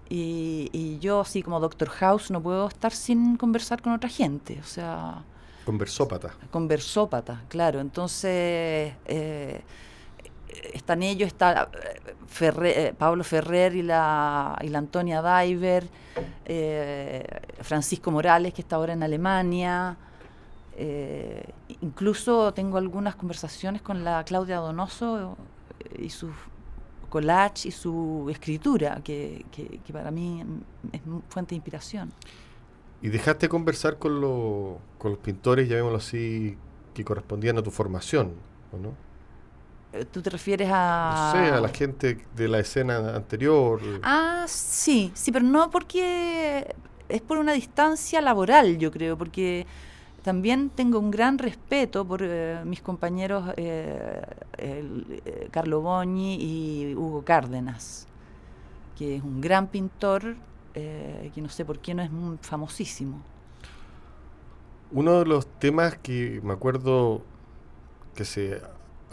y, 0.08 0.98
yo 1.00 1.20
así 1.20 1.42
como 1.42 1.58
Doctor 1.58 1.88
House 1.88 2.30
no 2.30 2.40
puedo 2.40 2.68
estar 2.68 2.92
sin 2.92 3.36
conversar 3.36 3.82
con 3.82 3.92
otra 3.92 4.08
gente, 4.08 4.60
o 4.60 4.64
sea... 4.64 5.24
Conversópata. 5.64 6.34
Conversópata, 6.50 7.42
claro. 7.48 7.80
Entonces, 7.80 8.92
eh, 9.06 9.62
están 10.72 11.02
ellos, 11.02 11.28
está 11.28 11.68
eh, 12.40 12.94
Pablo 12.96 13.24
Ferrer 13.24 13.74
y 13.76 13.82
la, 13.82 14.58
y 14.62 14.68
la 14.68 14.78
Antonia 14.78 15.22
Diver, 15.22 15.86
eh, 16.44 17.24
Francisco 17.60 18.10
Morales, 18.10 18.52
que 18.52 18.62
está 18.62 18.76
ahora 18.76 18.92
en 18.92 19.02
Alemania. 19.02 19.96
Eh, 20.76 21.44
incluso 21.80 22.52
tengo 22.52 22.78
algunas 22.78 23.14
conversaciones 23.14 23.82
con 23.82 24.04
la 24.04 24.24
Claudia 24.24 24.56
Donoso 24.56 25.36
y 25.98 26.10
su 26.10 26.30
collage 27.08 27.68
y 27.68 27.70
su 27.70 28.26
escritura, 28.30 29.00
que, 29.04 29.46
que, 29.52 29.92
para 29.92 30.10
mí 30.10 30.44
es 30.92 31.00
fuente 31.28 31.50
de 31.50 31.56
inspiración. 31.56 32.12
¿Y 33.00 33.08
dejaste 33.08 33.48
conversar 33.48 33.98
con, 33.98 34.20
con 34.98 35.10
los 35.12 35.18
pintores, 35.18 35.68
llamémoslo 35.68 35.98
así, 35.98 36.56
que 36.92 37.04
correspondían 37.04 37.58
a 37.58 37.62
tu 37.62 37.70
formación, 37.70 38.32
¿o 38.72 38.78
no? 38.78 39.13
Eh, 39.94 40.04
¿Tú 40.10 40.20
te 40.22 40.30
refieres 40.30 40.68
a...? 40.72 41.32
No 41.32 41.40
sé, 41.40 41.52
a 41.52 41.60
la 41.60 41.68
gente 41.68 42.26
de 42.34 42.48
la 42.48 42.58
escena 42.58 43.14
anterior. 43.14 43.80
Ah, 44.02 44.44
sí, 44.48 45.12
sí, 45.14 45.30
pero 45.30 45.44
no 45.44 45.70
porque 45.70 46.74
es 47.08 47.22
por 47.22 47.38
una 47.38 47.52
distancia 47.52 48.20
laboral, 48.20 48.76
yo 48.78 48.90
creo, 48.90 49.16
porque 49.16 49.66
también 50.22 50.70
tengo 50.70 50.98
un 50.98 51.12
gran 51.12 51.38
respeto 51.38 52.04
por 52.04 52.22
eh, 52.24 52.60
mis 52.64 52.80
compañeros 52.80 53.52
eh, 53.56 54.20
Carlo 55.52 55.80
Bogni 55.80 56.38
y 56.40 56.94
Hugo 56.94 57.22
Cárdenas, 57.22 58.08
que 58.98 59.16
es 59.16 59.22
un 59.22 59.40
gran 59.40 59.68
pintor, 59.68 60.34
que 60.72 61.40
no 61.40 61.48
sé 61.48 61.64
por 61.64 61.78
qué 61.78 61.94
no 61.94 62.02
es 62.02 62.10
famosísimo. 62.40 63.22
Uno 64.90 65.20
de 65.20 65.26
los 65.26 65.46
temas 65.46 65.96
que 65.98 66.40
me 66.42 66.52
acuerdo 66.52 67.22
que 68.16 68.24
se 68.24 68.60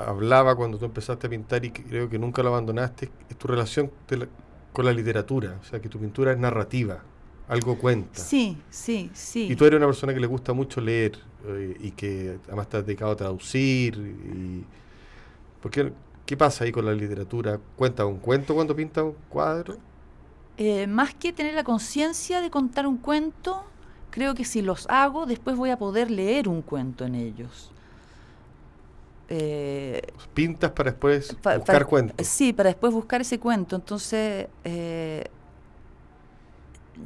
hablaba 0.08 0.55
cuando 0.55 0.77
tú 0.77 0.86
empezaste 0.86 1.27
a 1.27 1.29
pintar 1.29 1.63
y 1.65 1.72
creo 1.72 2.10
que 2.10 2.20
nunca 2.20 2.43
lo 2.43 2.50
abandonaste, 2.50 3.10
es 3.29 3.38
tu 3.38 3.48
relación 3.48 3.91
con 4.74 4.86
la 4.86 4.93
literatura, 4.93 5.58
o 5.62 5.63
sea, 5.63 5.81
que 5.81 5.89
tu 5.89 6.00
pintura 6.00 6.31
es 6.31 6.38
narrativa, 6.38 7.03
algo 7.48 7.77
cuenta. 7.77 8.20
Sí, 8.20 8.58
sí, 8.70 9.10
sí. 9.13 9.48
Y 9.51 9.55
tú 9.55 9.65
eres 9.65 9.77
una 9.77 9.88
persona 9.88 10.13
que 10.13 10.20
le 10.20 10.27
gusta 10.27 10.53
mucho 10.53 10.79
leer 10.79 11.20
eh, 11.48 11.75
y 11.79 11.91
que 11.91 12.39
además 12.48 12.70
te 12.70 12.77
has 12.77 12.86
dedicado 12.86 13.12
a 13.12 13.15
traducir. 13.15 13.98
Y, 13.98 14.63
¿por 15.62 15.72
qué, 15.72 15.91
pasa 16.38 16.63
ahí 16.63 16.72
con 16.72 16.86
la 16.86 16.93
literatura? 16.93 17.60
¿Cuenta 17.75 18.05
un 18.05 18.20
cuento 18.20 18.55
cuando 18.55 18.74
pinta 18.74 19.03
un 19.03 19.15
cuadro? 19.27 19.77
Eh, 20.58 20.88
más 20.88 21.13
que 21.13 21.34
tener 21.34 21.53
la 21.53 21.65
conciencia 21.65 22.39
de 22.39 22.50
contar 22.50 22.88
un 22.88 22.98
cuento, 22.98 23.65
creo 24.12 24.34
que 24.34 24.46
si 24.46 24.62
los 24.62 24.88
hago, 24.89 25.25
después 25.25 25.58
voy 25.58 25.72
a 25.72 25.77
poder 25.77 26.10
leer 26.10 26.48
un 26.48 26.62
cuento 26.62 27.03
en 27.03 27.15
ellos. 27.15 27.72
Eh, 29.33 30.01
Pintas 30.33 30.71
para 30.71 30.91
después 30.91 31.33
buscar 31.41 31.85
cuentos. 31.85 32.27
Sí, 32.27 32.51
para 32.51 32.69
después 32.69 32.93
buscar 32.93 33.21
ese 33.21 33.39
cuento. 33.39 33.77
Entonces, 33.77 34.47
eh, 34.65 35.23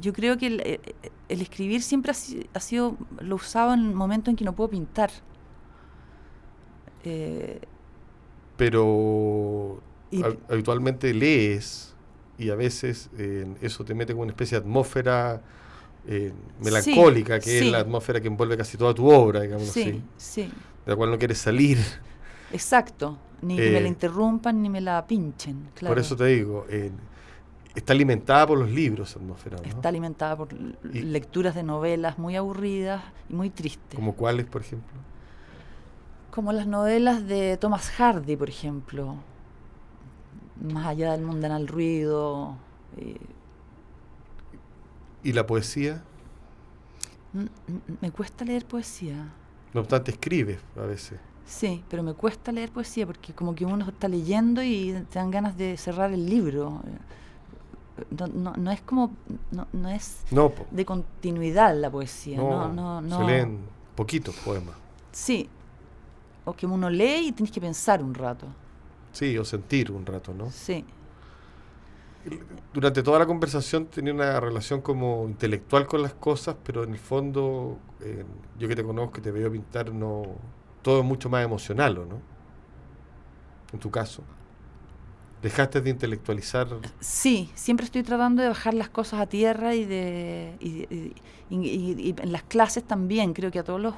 yo 0.00 0.12
creo 0.12 0.36
que 0.36 0.48
el, 0.48 0.60
eh, 0.60 0.80
escribir 1.28 1.82
siempre 1.82 2.10
ha, 2.10 2.60
sido, 2.60 2.96
lo 3.20 3.36
usado 3.36 3.74
en 3.74 3.86
el 3.86 3.94
momento 3.94 4.28
en 4.30 4.36
que 4.36 4.44
no 4.44 4.54
puedo 4.54 4.70
pintar. 4.70 5.10
Eh, 7.04 7.60
pero 8.56 9.80
y- 10.10 10.22
habitualmente 10.48 11.14
lees 11.14 11.94
y 12.38 12.50
a 12.50 12.56
veces 12.56 13.08
eso 13.60 13.84
te 13.84 13.94
mete 13.94 14.14
como 14.14 14.24
una 14.24 14.32
especie 14.32 14.58
de 14.58 14.64
atmósfera 14.64 15.42
eh, 16.08 16.32
melancólica, 16.60 17.38
que 17.38 17.50
sí. 17.50 17.66
es 17.66 17.72
la 17.72 17.78
atmósfera 17.78 18.20
que 18.20 18.26
envuelve 18.26 18.56
casi 18.56 18.76
toda 18.76 18.94
tu 18.94 19.08
obra, 19.08 19.42
digamos 19.42 19.68
sí, 19.68 19.82
así, 19.82 20.02
sí, 20.16 20.42
de 20.42 20.92
la 20.92 20.96
cual 20.96 21.12
no 21.12 21.18
quieres 21.18 21.38
salir. 21.38 21.78
Exacto. 22.52 23.18
Ni 23.42 23.56
me 23.56 23.66
Eh, 23.76 23.80
la 23.80 23.88
interrumpan 23.88 24.62
ni 24.62 24.68
me 24.70 24.80
la 24.80 25.06
pinchen. 25.06 25.68
Claro. 25.74 25.94
Por 25.94 25.98
eso 26.00 26.16
te 26.16 26.24
digo, 26.26 26.64
eh, 26.70 26.90
está 27.74 27.92
alimentada 27.92 28.46
por 28.46 28.58
los 28.58 28.70
libros 28.70 29.14
atmósfera, 29.16 29.58
¿no? 29.58 29.62
Está 29.68 29.88
alimentada 29.90 30.36
por 30.36 30.48
Y- 30.52 31.02
lecturas 31.02 31.54
de 31.54 31.62
novelas 31.62 32.18
muy 32.18 32.34
aburridas 32.36 33.02
y 33.28 33.34
muy 33.34 33.50
tristes. 33.50 33.94
Como 33.94 34.14
cuáles, 34.14 34.46
por 34.46 34.62
ejemplo. 34.62 34.96
Como 36.30 36.52
las 36.52 36.66
novelas 36.66 37.26
de 37.26 37.56
Thomas 37.58 37.90
Hardy, 37.90 38.36
por 38.36 38.48
ejemplo. 38.48 39.16
Más 40.62 40.86
allá 40.86 41.12
del 41.12 41.22
mundanal 41.22 41.68
ruido. 41.68 42.56
eh, 42.96 43.18
¿Y 45.22 45.32
la 45.32 45.46
poesía? 45.46 46.02
mm, 47.34 47.40
mm, 47.40 47.48
me 48.00 48.10
cuesta 48.10 48.44
leer 48.46 48.64
poesía. 48.64 49.28
No 49.74 49.80
obstante, 49.80 50.12
escribes 50.12 50.58
a 50.76 50.82
veces. 50.86 51.18
Sí, 51.46 51.84
pero 51.88 52.02
me 52.02 52.12
cuesta 52.12 52.50
leer 52.50 52.70
poesía 52.70 53.06
porque 53.06 53.32
como 53.32 53.54
que 53.54 53.64
uno 53.64 53.86
está 53.88 54.08
leyendo 54.08 54.62
y 54.62 54.92
te 55.10 55.18
dan 55.18 55.30
ganas 55.30 55.56
de 55.56 55.76
cerrar 55.76 56.12
el 56.12 56.28
libro. 56.28 56.82
No, 58.10 58.26
no, 58.26 58.52
no 58.52 58.70
es 58.72 58.80
como, 58.82 59.12
no, 59.52 59.66
no 59.72 59.88
es 59.88 60.24
No, 60.30 60.52
de 60.70 60.84
continuidad 60.84 61.74
la 61.76 61.88
poesía. 61.88 62.36
No, 62.36 62.68
no, 62.68 63.00
no. 63.00 63.18
se 63.18 63.24
leen 63.24 63.60
poquitos 63.94 64.34
poemas. 64.36 64.74
Sí. 65.12 65.48
O 66.44 66.52
que 66.52 66.66
uno 66.66 66.90
lee 66.90 67.28
y 67.28 67.32
tienes 67.32 67.52
que 67.52 67.60
pensar 67.60 68.02
un 68.02 68.12
rato. 68.12 68.46
Sí, 69.12 69.38
o 69.38 69.44
sentir 69.44 69.92
un 69.92 70.04
rato, 70.04 70.34
¿no? 70.34 70.50
Sí. 70.50 70.84
Durante 72.74 73.04
toda 73.04 73.20
la 73.20 73.26
conversación 73.26 73.86
tenía 73.86 74.12
una 74.12 74.40
relación 74.40 74.80
como 74.80 75.26
intelectual 75.28 75.86
con 75.86 76.02
las 76.02 76.12
cosas, 76.12 76.56
pero 76.62 76.82
en 76.82 76.92
el 76.92 76.98
fondo, 76.98 77.78
eh, 78.00 78.24
yo 78.58 78.66
que 78.66 78.74
te 78.74 78.82
conozco 78.82 79.20
y 79.20 79.22
te 79.22 79.30
veo 79.30 79.50
pintar, 79.50 79.92
no 79.92 80.24
todo 80.86 81.00
es 81.00 81.04
mucho 81.04 81.28
más 81.28 81.44
emocional, 81.44 81.98
¿o 81.98 82.06
¿no? 82.06 82.20
En 83.72 83.80
tu 83.80 83.90
caso. 83.90 84.22
Dejaste 85.42 85.80
de 85.80 85.90
intelectualizar. 85.90 86.68
Sí, 87.00 87.50
siempre 87.56 87.86
estoy 87.86 88.04
tratando 88.04 88.40
de 88.40 88.48
bajar 88.50 88.72
las 88.72 88.88
cosas 88.88 89.18
a 89.20 89.26
tierra 89.26 89.74
y 89.74 89.84
de 89.84 90.54
y, 91.50 92.14
en 92.22 92.30
las 92.30 92.44
clases 92.44 92.84
también 92.84 93.32
creo 93.34 93.50
que 93.50 93.58
a 93.58 93.64
todos 93.64 93.80
los 93.80 93.94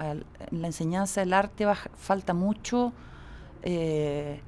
en 0.00 0.60
la 0.60 0.66
enseñanza 0.66 1.20
del 1.20 1.32
arte 1.32 1.64
baja- 1.64 1.90
falta 1.96 2.34
mucho 2.34 2.92
eh, 3.62 4.40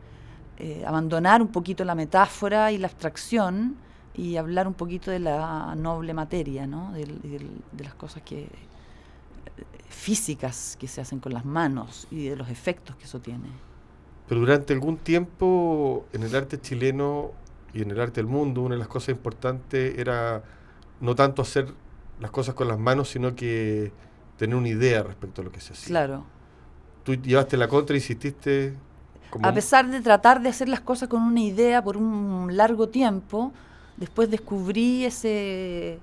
eh, 0.59 0.85
abandonar 0.85 1.41
un 1.43 1.49
poquito 1.49 1.85
la 1.85 1.95
metáfora 1.95 2.73
y 2.73 2.79
la 2.79 2.89
abstracción 2.89 3.77
y 4.15 4.37
hablar 4.37 4.67
un 4.67 4.75
poquito 4.75 5.13
de 5.13 5.21
la 5.21 5.77
noble 5.77 6.13
materia, 6.13 6.67
¿no? 6.67 6.91
Del- 6.93 7.21
de 7.71 7.85
las 7.85 7.95
cosas 7.95 8.23
que 8.25 8.49
físicas 9.95 10.77
que 10.79 10.89
se 10.89 11.01
hacen 11.01 11.21
con 11.21 11.33
las 11.33 11.45
manos 11.45 12.07
y 12.11 12.29
de 12.29 12.37
los 12.37 12.49
efectos 12.49 12.97
que 12.97 13.05
eso 13.05 13.21
tiene. 13.21 13.49
Pero 14.29 14.41
durante 14.41 14.73
algún 14.73 14.97
tiempo 14.97 16.07
en 16.13 16.23
el 16.23 16.35
arte 16.35 16.61
chileno 16.61 17.33
y 17.75 17.83
en 17.83 17.91
el 17.91 18.01
arte 18.01 18.21
del 18.21 18.27
mundo, 18.27 18.63
una 18.63 18.75
de 18.75 18.79
las 18.79 18.89
cosas 18.89 19.11
importantes 19.11 19.99
era 19.99 20.43
no 21.01 21.15
tanto 21.15 21.43
hacer 21.43 21.73
las 22.21 22.31
cosas 22.31 22.55
con 22.55 22.69
las 22.69 22.79
manos, 22.79 23.09
sino 23.09 23.35
que 23.35 23.93
tener 24.37 24.57
una 24.57 24.69
idea 24.69 25.03
respecto 25.03 25.43
a 25.43 25.45
lo 25.45 25.53
que 25.53 25.61
se 25.61 25.73
hacía. 25.73 25.89
Claro. 25.89 26.25
Tú 27.05 27.15
llevaste 27.15 27.57
la 27.57 27.69
contra 27.69 27.97
y 27.97 27.99
insististe 27.99 28.75
como... 29.31 29.47
A 29.47 29.53
pesar 29.53 29.91
de 29.91 30.01
tratar 30.01 30.41
de 30.41 30.49
hacer 30.49 30.69
las 30.69 30.81
cosas 30.81 31.09
con 31.09 31.23
una 31.23 31.41
idea 31.41 31.83
por 31.83 31.97
un 31.97 32.57
largo 32.57 32.89
tiempo, 32.89 33.53
después 33.97 34.31
descubrí 34.31 35.05
ese, 35.05 35.99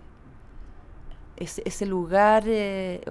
ese, 1.40 1.62
ese 1.66 1.86
lugar, 1.86 2.44
eh, 2.48 3.02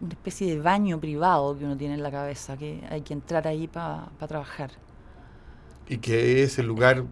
una 0.00 0.10
especie 0.12 0.54
de 0.54 0.60
baño 0.60 0.98
privado 1.00 1.56
que 1.58 1.64
uno 1.64 1.76
tiene 1.76 1.94
en 1.94 2.02
la 2.02 2.10
cabeza, 2.10 2.56
que 2.56 2.82
hay 2.90 3.02
que 3.02 3.14
entrar 3.14 3.46
ahí 3.46 3.68
para 3.68 4.08
trabajar. 4.28 4.70
Y 5.88 5.98
que 5.98 6.42
es 6.42 6.58
el 6.58 6.66
lugar 6.66 7.04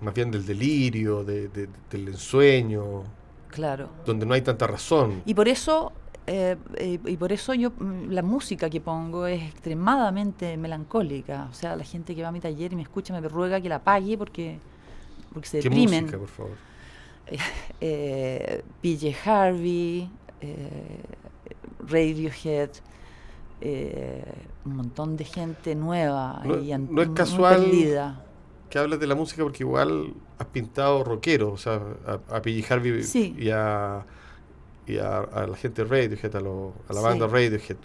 más 0.00 0.12
bien 0.14 0.30
del 0.30 0.44
delirio, 0.44 1.24
de- 1.24 1.48
de- 1.48 1.68
del 1.90 2.08
ensueño, 2.08 3.04
Claro. 3.48 3.88
donde 4.04 4.26
no 4.26 4.34
hay 4.34 4.42
tanta 4.42 4.66
razón. 4.66 5.22
Y 5.24 5.32
por 5.34 5.48
eso, 5.48 5.92
eh, 6.26 6.56
eh, 6.76 6.98
y 7.06 7.16
por 7.16 7.32
eso 7.32 7.54
yo 7.54 7.70
mm, 7.70 8.10
la 8.10 8.22
música 8.22 8.68
que 8.68 8.80
pongo 8.80 9.26
es 9.26 9.42
extremadamente 9.42 10.56
melancólica. 10.58 11.48
O 11.50 11.54
sea, 11.54 11.76
la 11.76 11.84
gente 11.84 12.14
que 12.14 12.22
va 12.22 12.28
a 12.28 12.32
mi 12.32 12.40
taller 12.40 12.72
y 12.72 12.76
me 12.76 12.82
escucha 12.82 13.18
me 13.18 13.26
ruega 13.26 13.60
que 13.60 13.68
la 13.70 13.76
apague 13.76 14.18
porque, 14.18 14.58
porque 15.32 15.48
se 15.48 15.60
¿Qué 15.60 15.68
deprimen. 15.70 16.02
música, 16.04 16.18
por 16.18 16.28
favor? 16.28 16.52
eh, 17.80 18.62
PJ 18.82 19.14
Harvey, 19.24 20.10
eh, 20.40 21.00
Radiohead, 21.86 22.70
eh, 23.60 24.24
un 24.64 24.76
montón 24.76 25.16
de 25.16 25.24
gente 25.24 25.74
nueva 25.74 26.42
No- 26.44 26.58
y 26.58 26.76
no 26.78 27.02
es 27.02 27.08
casual 27.10 27.62
perdida. 27.62 28.24
Que 28.70 28.78
hablas 28.78 29.00
de 29.00 29.06
la 29.06 29.14
música 29.14 29.42
porque 29.42 29.62
igual 29.62 30.12
has 30.38 30.46
pintado 30.48 31.02
rockero, 31.02 31.52
o 31.52 31.56
sea, 31.56 31.80
a, 32.06 32.36
a 32.36 32.42
P.G. 32.42 32.70
Harvey 32.70 33.02
Sí. 33.02 33.34
y, 33.38 33.48
a, 33.50 34.04
y 34.86 34.98
a, 34.98 35.18
a 35.20 35.46
la 35.46 35.56
gente 35.56 35.82
de 35.84 35.88
Radiohead, 35.88 36.36
a, 36.36 36.40
lo- 36.40 36.74
a 36.88 36.92
la 36.92 37.00
Sí. 37.00 37.06
banda 37.06 37.26
Radiohead. 37.26 37.76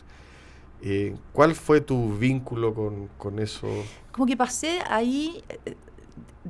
Eh, 0.82 1.16
¿Cuál 1.32 1.56
fue 1.56 1.80
tu 1.80 2.18
vínculo 2.18 2.74
con, 2.74 3.08
con 3.18 3.40
eso? 3.40 3.68
Como 4.12 4.26
que 4.26 4.36
pasé 4.36 4.80
ahí 4.90 5.42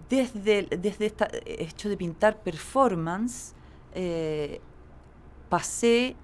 desde, 0.10 0.64
desde 0.64 1.06
este 1.06 1.64
hecho 1.64 1.90
de 1.90 1.98
pintar 1.98 2.38
performance, 2.42 3.54
eh, 3.94 4.60
pasé 5.50 6.16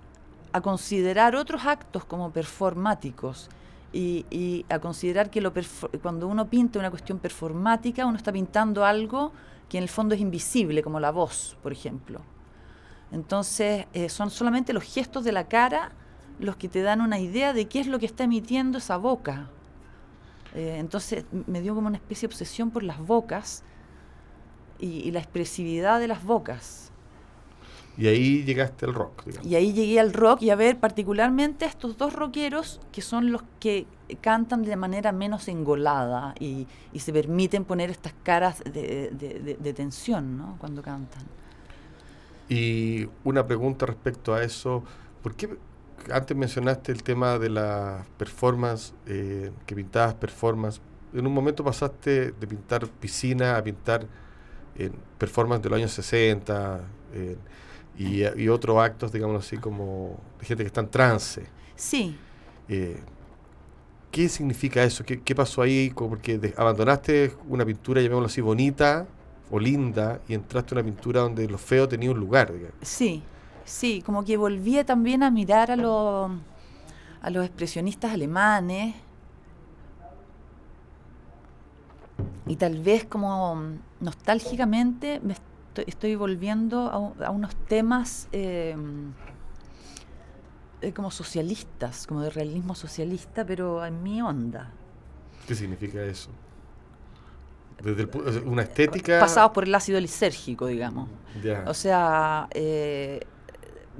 a 0.51 0.61
considerar 0.61 1.35
otros 1.35 1.65
actos 1.65 2.05
como 2.05 2.31
performáticos 2.31 3.49
y, 3.91 4.65
a 4.69 4.79
considerar 4.79 5.29
que 5.29 5.41
lo 5.41 5.53
cuando 6.01 6.27
uno 6.27 6.49
pinta 6.49 6.79
una 6.79 6.89
cuestión 6.89 7.19
performática, 7.19 8.05
uno 8.05 8.17
está 8.17 8.31
pintando 8.31 8.85
algo 8.85 9.31
que 9.67 9.77
en 9.77 9.83
el 9.83 9.89
fondo 9.89 10.15
es 10.15 10.21
invisible, 10.21 10.81
como 10.81 10.99
la 10.99 11.11
voz, 11.11 11.57
por 11.61 11.71
ejemplo. 11.71 12.21
Entonces, 13.11 13.85
eh, 13.93 14.09
son 14.09 14.29
solamente 14.29 14.73
los 14.73 14.83
gestos 14.83 15.23
de 15.23 15.31
la 15.31 15.47
cara 15.47 15.91
los 16.39 16.55
que 16.55 16.69
te 16.69 16.81
dan 16.81 17.01
una 17.01 17.19
idea 17.19 17.53
de 17.53 17.67
qué 17.67 17.79
es 17.79 17.87
lo 17.87 17.99
que 17.99 18.05
está 18.05 18.23
emitiendo 18.23 18.77
esa 18.77 18.97
boca. 18.97 19.49
Eh, 20.55 20.77
entonces 20.79 21.25
me 21.47 21.61
dio 21.61 21.75
como 21.75 21.87
una 21.87 21.97
especie 21.97 22.27
de 22.27 22.33
obsesión 22.33 22.71
por 22.71 22.83
las 22.83 22.99
bocas 22.99 23.63
y, 24.79 24.87
y 25.07 25.11
la 25.11 25.19
expresividad 25.19 25.99
de 25.99 26.07
las 26.07 26.23
bocas. 26.23 26.91
Y 27.97 28.07
ahí 28.07 28.43
llegaste 28.43 28.85
al 28.85 28.93
rock, 28.93 29.25
digamos. 29.25 29.45
Y 29.51 29.55
ahí 29.55 29.73
llegué 29.73 29.99
al 29.99 30.13
rock 30.13 30.41
y 30.43 30.49
a 30.51 30.55
ver 30.55 30.79
particularmente 30.79 31.65
a 31.65 31.67
estos 31.67 31.97
dos 31.97 32.13
rockeros 32.13 32.79
que 32.93 33.01
son 33.01 33.31
los 33.31 33.43
que 33.59 33.87
cantan 34.21 34.63
de 34.63 34.75
manera 34.77 35.11
menos 35.11 35.47
engolada 35.49 36.33
y, 36.39 36.65
y 36.93 36.99
se 36.99 37.11
permiten 37.11 37.65
poner 37.65 37.89
estas 37.89 38.13
caras 38.23 38.63
de, 38.63 39.09
de- 39.11 39.39
de- 39.39 39.57
de 39.59 39.73
tensión 39.73 40.37
¿no? 40.37 40.55
cuando 40.59 40.81
cantan. 40.81 41.23
Y 42.47 43.07
una 43.23 43.45
pregunta 43.45 43.85
respecto 43.85 44.33
a 44.33 44.43
eso, 44.43 44.83
¿por 45.21 45.35
qué 45.35 45.57
antes 46.11 46.35
mencionaste 46.35 46.91
el 46.91 47.03
tema 47.03 47.37
de 47.39 47.49
la 47.49 48.05
performance, 48.17 48.93
eh, 49.07 49.51
que 49.65 49.75
pintabas 49.75 50.13
performance? 50.15 50.81
En 51.13 51.25
un 51.25 51.33
momento 51.33 51.63
pasaste 51.63 52.31
de 52.31 52.47
pintar 52.47 52.87
piscina 52.87 53.57
a 53.57 53.63
pintar 53.63 54.05
eh, 54.75 54.91
performance 55.17 55.61
de 55.63 55.69
los 55.69 55.77
años 55.77 55.91
60 55.91 56.81
eh, 57.13 57.35
y, 57.97 58.23
y 58.41 58.47
otros 58.49 58.77
actos, 58.77 59.11
digamos 59.11 59.45
así, 59.45 59.57
como 59.57 60.17
de 60.39 60.45
gente 60.45 60.63
que 60.63 60.67
está 60.67 60.81
en 60.81 60.89
trance. 60.89 61.45
Sí, 61.75 62.15
Eh, 62.67 62.99
¿Qué 64.11 64.27
significa 64.27 64.83
eso? 64.83 65.03
¿Qué, 65.03 65.21
qué 65.21 65.35
pasó 65.35 65.61
ahí? 65.61 65.91
Porque 65.95 66.39
de- 66.39 66.53
abandonaste 66.57 67.31
una 67.47 67.63
pintura, 67.65 68.01
llamémoslo 68.01 68.25
así, 68.27 68.41
bonita 68.41 69.05
o 69.51 69.59
linda, 69.59 70.19
y 70.27 70.33
entraste 70.33 70.73
a 70.73 70.79
una 70.79 70.83
pintura 70.85 71.21
donde 71.21 71.47
lo 71.47 71.57
feo 71.57 71.87
tenía 71.87 72.09
un 72.11 72.19
lugar, 72.19 72.51
digamos. 72.51 72.75
Sí, 72.81 73.21
sí, 73.69 74.01
como 74.01 74.23
que 74.25 74.35
volví 74.37 74.83
también 74.83 75.23
a 75.23 75.31
mirar 75.31 75.71
a, 75.71 75.75
los 75.75 76.31
a 77.21 77.29
los 77.29 77.45
expresionistas 77.45 78.11
alemanes 78.13 78.95
y 82.47 82.55
tal 82.55 82.79
vez 82.81 83.05
como 83.05 83.61
nostálgicamente 83.99 85.19
me 85.23 85.33
estoy, 85.33 85.83
estoy 85.87 86.15
volviendo 86.15 86.89
a, 86.89 86.97
un- 86.97 87.23
a 87.23 87.29
unos 87.31 87.55
temas 87.67 88.27
eh, 88.31 88.75
eh, 90.81 90.93
como 90.93 91.11
socialistas, 91.11 92.07
como 92.07 92.21
de 92.21 92.29
realismo 92.29 92.73
socialista, 92.73 93.45
pero 93.45 93.85
en 93.85 94.01
mi 94.01 94.21
onda. 94.21 94.71
¿Qué 95.47 95.53
significa 95.55 96.01
eso? 96.03 96.29
Desde 97.83 98.03
el 98.03 98.47
una 98.47 98.63
estética. 98.63 99.19
Pasados 99.19 99.51
por 99.51 99.63
el 99.65 99.75
ácido 99.75 99.99
lisérgico, 99.99 100.65
digamos. 100.65 101.07
O 101.67 101.73
sea, 101.73 102.47
eh, 102.51 103.19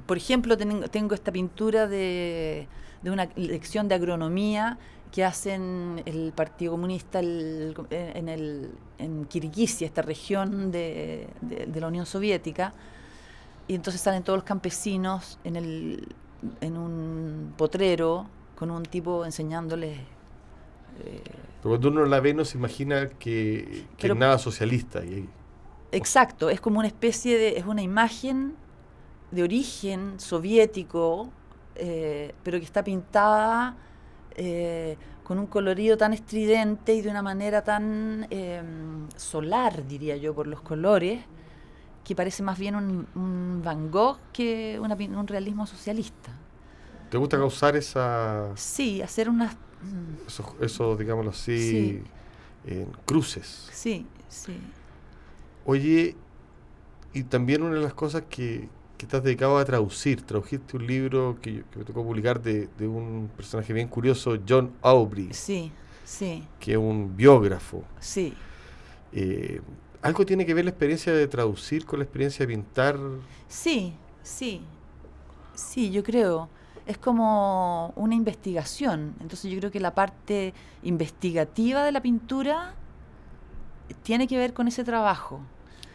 por 0.05 0.17
ejemplo, 0.17 0.57
ten- 0.57 0.85
tengo 0.89 1.15
esta 1.15 1.31
pintura 1.31 1.88
de, 1.88 2.67
de 3.01 3.12
una 3.12 3.29
lección 3.35 3.88
de 3.88 3.95
agronomía 3.95 4.77
que 5.12 5.25
hacen 5.25 6.03
el 6.05 6.31
Partido 6.35 6.73
Comunista 6.73 7.19
en, 7.19 8.29
el, 8.29 8.71
en 8.99 9.25
Kirguisia, 9.25 9.88
esta 9.88 10.03
región 10.03 10.71
de, 10.71 11.27
la 11.73 11.88
Unión 11.88 12.05
Soviética, 12.05 12.73
y 13.67 13.73
entonces 13.75 14.01
salen 14.01 14.23
todos 14.23 14.38
los 14.38 14.43
campesinos 14.43 15.39
en, 15.43 15.55
el, 15.55 16.07
en 16.62 16.77
un 16.77 17.53
potrero 17.57 18.27
con 18.55 18.69
un 18.69 18.83
tipo 18.83 19.25
enseñándoles... 19.25 19.97
Eh, 21.03 21.23
Pero 21.62 21.69
cuando 21.71 21.89
uno 21.89 22.05
la 22.05 22.19
ve 22.19 22.33
no 22.33 22.45
se 22.45 22.57
imagina 22.57 23.09
que, 23.09 23.85
que 23.97 24.07
es 24.07 24.15
nada 24.15 24.38
socialista. 24.38 25.03
Y, 25.03 25.27
exacto, 25.91 26.49
es 26.51 26.62
como 26.62 26.79
una 26.79 26.88
especie 26.88 27.38
de... 27.38 27.57
es 27.57 27.65
una 27.65 27.81
imagen 27.81 28.53
de 29.31 29.43
origen 29.43 30.19
soviético, 30.19 31.29
eh, 31.75 32.33
pero 32.43 32.59
que 32.59 32.65
está 32.65 32.83
pintada 32.83 33.77
eh, 34.35 34.97
con 35.23 35.37
un 35.39 35.45
colorido 35.45 35.97
tan 35.97 36.13
estridente 36.13 36.93
y 36.93 37.01
de 37.01 37.09
una 37.09 37.21
manera 37.21 37.63
tan 37.63 38.27
em, 38.29 39.07
solar, 39.15 39.85
diría 39.87 40.17
yo, 40.17 40.33
por 40.33 40.47
los 40.47 40.61
colores, 40.61 41.23
que 42.03 42.15
parece 42.15 42.41
más 42.41 42.57
bien 42.57 42.75
un, 42.75 43.61
Van 43.63 43.91
Gogh 43.91 44.17
que 44.33 44.79
un 44.79 45.27
realismo 45.27 45.67
socialista. 45.67 46.31
¿Te 47.11 47.17
gusta 47.17 47.37
causar 47.37 47.75
esa...? 47.75 48.51
Sí, 48.55 49.01
hacer 49.01 49.29
unas... 49.29 49.55
Eso, 50.27 50.55
eso 50.59 50.97
digámoslo 50.97 51.31
así, 51.31 52.03
cruces. 53.05 53.69
Sí, 53.71 54.05
sí. 54.27 54.57
Oye, 55.65 56.15
y 57.13 57.23
también 57.23 57.63
una 57.63 57.75
de 57.75 57.81
las 57.81 57.93
cosas 57.93 58.23
que, 58.29 58.67
que 58.99 59.05
estás 59.05 59.23
dedicado 59.23 59.57
a 59.57 59.63
traducir. 59.63 60.21
Tradujiste 60.23 60.75
un 60.75 60.85
libro 60.85 61.38
que, 61.41 61.63
me 61.73 61.85
tocó 61.85 62.03
publicar 62.03 62.41
de, 62.41 62.67
un 62.81 63.31
personaje 63.35 63.71
bien 63.71 63.88
curioso, 63.88 64.38
John 64.47 64.73
Aubrey. 64.81 65.29
Sí, 65.31 65.71
sí. 66.03 66.43
Que 66.59 66.73
es 66.73 66.77
un 66.77 67.15
biógrafo. 67.15 67.85
Sí. 68.01 68.33
Eh, 69.13 69.62
¿Algo 70.01 70.25
tiene 70.25 70.45
que 70.45 70.53
ver 70.53 70.65
la 70.65 70.71
experiencia 70.71 71.13
de 71.13 71.27
traducir 71.29 71.85
con 71.85 71.99
la 71.99 72.03
experiencia 72.03 72.45
de 72.45 72.53
pintar? 72.53 72.99
Sí, 73.47 73.93
sí. 74.21 74.62
Sí, 75.55 75.91
yo 75.91 76.03
creo. 76.03 76.49
Es 76.85 76.97
como 76.97 77.93
una 77.95 78.15
investigación. 78.15 79.15
Entonces 79.21 79.49
yo 79.49 79.59
creo 79.59 79.71
que 79.71 79.79
la 79.79 79.95
parte 79.95 80.53
investigativa 80.83 81.85
de 81.85 81.93
la 81.93 82.01
pintura 82.01 82.75
tiene 84.03 84.27
que 84.27 84.38
ver 84.38 84.53
con 84.53 84.67
ese 84.67 84.83
trabajo. 84.83 85.39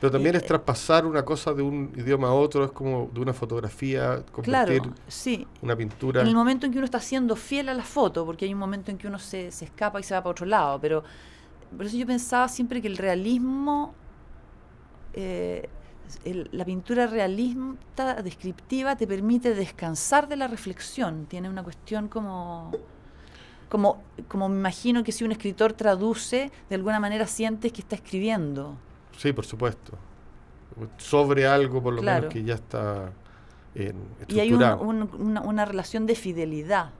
Pero 0.04 0.12
también 0.12 0.34
es 0.34 0.44
traspasar 0.44 1.06
una 1.06 1.24
cosa 1.24 1.54
de 1.54 1.62
un 1.62 1.90
idioma 1.96 2.28
a 2.28 2.32
otro, 2.34 2.66
es 2.66 2.72
como 2.72 3.10
de 3.10 3.20
una 3.20 3.32
fotografía, 3.32 4.22
convertir 4.30 4.82
claro, 4.82 4.94
sí. 5.08 5.46
una 5.62 5.74
pintura. 5.74 6.20
En 6.20 6.26
el 6.26 6.34
momento 6.34 6.66
en 6.66 6.72
que 6.72 6.76
uno 6.76 6.84
está 6.84 7.00
siendo 7.00 7.34
fiel 7.36 7.70
a 7.70 7.74
la 7.74 7.84
foto, 7.84 8.26
porque 8.26 8.44
hay 8.44 8.52
un 8.52 8.60
momento 8.60 8.90
en 8.90 8.98
que 8.98 9.08
uno 9.08 9.18
se, 9.18 9.50
se 9.50 9.64
escapa 9.64 9.98
y 9.98 10.02
se 10.02 10.12
va 10.12 10.22
para 10.22 10.32
otro 10.32 10.44
lado, 10.44 10.78
pero 10.78 11.04
por 11.74 11.86
eso 11.86 11.96
yo 11.96 12.06
pensaba 12.06 12.48
siempre 12.48 12.82
que 12.82 12.88
el 12.88 12.98
realismo, 12.98 13.94
eh, 15.14 15.70
la 16.52 16.66
pintura 16.66 17.06
realista, 17.06 18.20
descriptiva, 18.20 18.96
te 18.96 19.06
permite 19.06 19.54
descansar 19.54 20.28
de 20.28 20.36
la 20.36 20.48
reflexión, 20.48 21.24
tiene 21.24 21.48
una 21.48 21.62
cuestión 21.62 22.08
como... 22.08 22.72
Como, 23.70 24.02
como 24.28 24.50
me 24.50 24.56
imagino 24.56 25.02
que 25.02 25.10
si 25.10 25.24
un 25.24 25.32
escritor 25.32 25.72
traduce, 25.72 26.52
de 26.68 26.74
alguna 26.76 27.00
manera 27.00 27.26
sientes 27.26 27.72
que 27.72 27.80
está 27.80 27.96
escribiendo. 27.96 28.76
Sí, 29.16 29.32
por 29.32 29.44
supuesto. 29.44 29.92
Sobre 30.96 31.46
algo, 31.46 31.82
por 31.82 31.94
lo 31.94 32.02
menos, 32.02 32.32
que 32.32 32.42
ya 32.42 32.54
está 32.54 33.12
en, 33.74 33.96
Y 34.28 34.40
hay 34.40 34.52
una, 34.52 35.64
relación 35.64 36.06
de 36.06 36.14
fidelidad. 36.14 36.90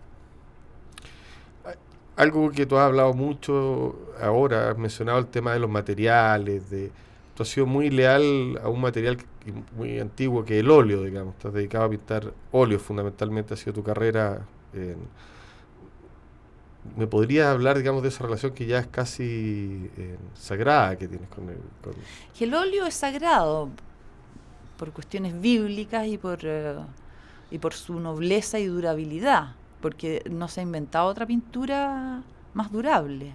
Algo 2.17 2.51
que 2.53 2.65
tú 2.67 2.77
has 2.77 2.85
hablado 2.85 3.13
mucho 3.13 4.13
ahora, 4.21 4.71
has 4.71 4.79
mencionado 4.79 5.19
el 5.19 5.27
tema 5.27 5.53
de 5.53 5.59
los 5.59 5.69
materiales, 5.69 6.71
de 6.71 6.93
tú 7.35 7.43
has 7.43 7.49
sido 7.49 7.67
muy 7.67 7.91
leal 7.91 8.61
a 8.63 8.69
un 8.69 8.81
material 8.81 9.19
muy 9.77 9.99
antiguo 9.99 10.45
que 10.45 10.59
es 10.59 10.61
el 10.61 10.71
óleo, 10.71 11.03
digamos. 11.03 11.35
Estás 11.35 11.53
dedicado 11.53 11.85
a 11.85 11.91
pintar 11.91 12.33
óleo 12.53 12.79
fundamentalmente, 12.79 13.55
ha 13.55 13.57
sido 13.57 13.73
tu 13.73 13.83
carrera 13.83 14.43
en 14.73 14.97
¿Me 16.97 17.07
podrías 17.07 17.49
hablar, 17.49 17.79
digamos, 17.79 18.03
de 18.03 18.11
esa 18.11 18.25
relación 18.25 18.53
que 18.53 18.67
ya 18.67 18.79
es 18.79 18.87
casi 18.87 19.91
eh, 19.97 20.17
sagrada 20.35 20.97
que 20.97 21.09
tienes 21.09 21.29
con 21.29 21.49
el... 21.49 21.59
El 22.39 22.55
óleo 22.55 22.87
es 22.87 22.95
sagrado 22.95 23.71
por 24.77 24.93
cuestiones 24.93 25.41
bíblicas 25.41 26.07
y 26.07 26.19
por, 26.19 26.41
eh, 26.43 26.77
y 27.51 27.59
por 27.59 27.75
su 27.75 27.99
nobleza 27.99 28.59
y 28.59 28.67
durabilidad, 28.67 29.55
porque 29.81 30.23
no 30.31 30.47
se 30.47 30.61
ha 30.61 30.63
inventado 30.63 31.07
otra 31.09 31.27
pintura 31.27 32.23
más 32.53 32.71
durable. 32.71 33.33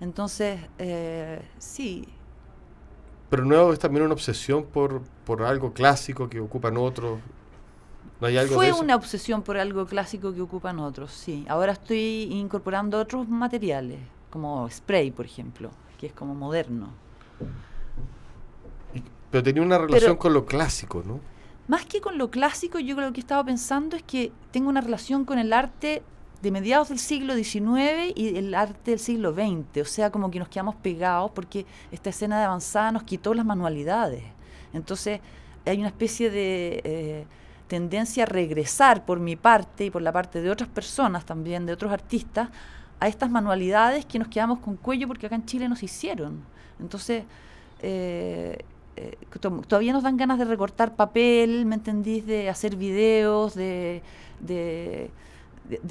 Entonces, 0.00 0.60
eh, 0.78 1.40
sí. 1.58 2.08
Pero 3.30 3.44
nuevo 3.44 3.72
es 3.72 3.78
también 3.78 4.04
una 4.04 4.14
obsesión 4.14 4.64
por, 4.64 5.02
por 5.24 5.42
algo 5.42 5.72
clásico 5.72 6.28
que 6.28 6.40
ocupan 6.40 6.76
otros 6.76 7.20
fue 8.20 8.72
una 8.72 8.96
obsesión 8.96 9.42
por 9.42 9.56
algo 9.56 9.86
clásico 9.86 10.34
que 10.34 10.42
ocupan 10.42 10.78
otros, 10.78 11.10
sí. 11.10 11.44
Ahora 11.48 11.72
estoy 11.72 12.28
incorporando 12.30 12.98
otros 12.98 13.28
materiales, 13.28 13.98
como 14.28 14.68
spray, 14.68 15.10
por 15.10 15.24
ejemplo, 15.24 15.70
que 15.98 16.08
es 16.08 16.12
como 16.12 16.34
moderno. 16.34 16.90
pero 19.30 19.42
tenía 19.42 19.62
una 19.62 19.78
relación 19.78 20.16
con 20.16 20.34
lo 20.34 20.44
clásico, 20.44 21.02
¿no? 21.04 21.20
Más 21.66 21.86
que 21.86 22.00
con 22.00 22.18
lo 22.18 22.30
clásico, 22.30 22.78
yo 22.78 22.94
lo 23.00 23.12
que 23.12 23.20
estaba 23.20 23.42
pensando 23.44 23.96
es 23.96 24.02
que 24.02 24.32
tengo 24.50 24.68
una 24.68 24.80
relación 24.80 25.24
con 25.24 25.38
el 25.38 25.52
arte 25.52 26.02
de 26.42 26.50
mediados 26.50 26.88
del 26.88 26.98
siglo 26.98 27.34
XIX 27.34 28.12
y 28.14 28.36
el 28.36 28.54
arte 28.54 28.90
del 28.90 29.00
siglo 29.00 29.32
XX. 29.32 29.80
O 29.80 29.84
sea, 29.84 30.10
como 30.10 30.30
que 30.30 30.38
nos 30.38 30.48
quedamos 30.48 30.74
pegados 30.74 31.30
porque 31.30 31.64
esta 31.92 32.10
escena 32.10 32.38
de 32.38 32.44
avanzada 32.44 32.92
nos 32.92 33.04
quitó 33.04 33.34
las 33.34 33.46
manualidades. 33.46 34.24
Entonces, 34.74 35.20
hay 35.64 35.78
una 35.78 35.88
especie 35.88 36.30
de... 36.30 36.80
Eh, 36.84 37.26
tendencia 37.70 38.24
a 38.24 38.26
regresar 38.26 39.04
por 39.06 39.20
mi 39.20 39.36
parte 39.36 39.84
y 39.84 39.90
por 39.90 40.02
la 40.02 40.10
parte 40.10 40.42
de 40.42 40.50
otras 40.50 40.68
personas 40.68 41.24
también, 41.24 41.66
de 41.66 41.72
otros 41.72 41.92
artistas, 41.92 42.48
a 42.98 43.06
estas 43.06 43.30
manualidades 43.30 44.04
que 44.04 44.18
nos 44.18 44.26
quedamos 44.26 44.58
con 44.58 44.76
cuello 44.76 45.06
porque 45.06 45.26
acá 45.26 45.36
en 45.36 45.46
Chile 45.46 45.68
nos 45.68 45.80
hicieron. 45.84 46.42
Entonces, 46.80 47.22
eh, 47.80 48.58
eh, 48.96 49.16
todavía 49.68 49.92
nos 49.92 50.02
dan 50.02 50.16
ganas 50.16 50.36
de 50.40 50.46
recortar 50.46 50.96
papel, 50.96 51.64
¿me 51.64 51.76
entendís? 51.76 52.26
De 52.26 52.48
hacer 52.50 52.74
videos, 52.74 53.54
de, 53.54 54.02
de, 54.40 55.10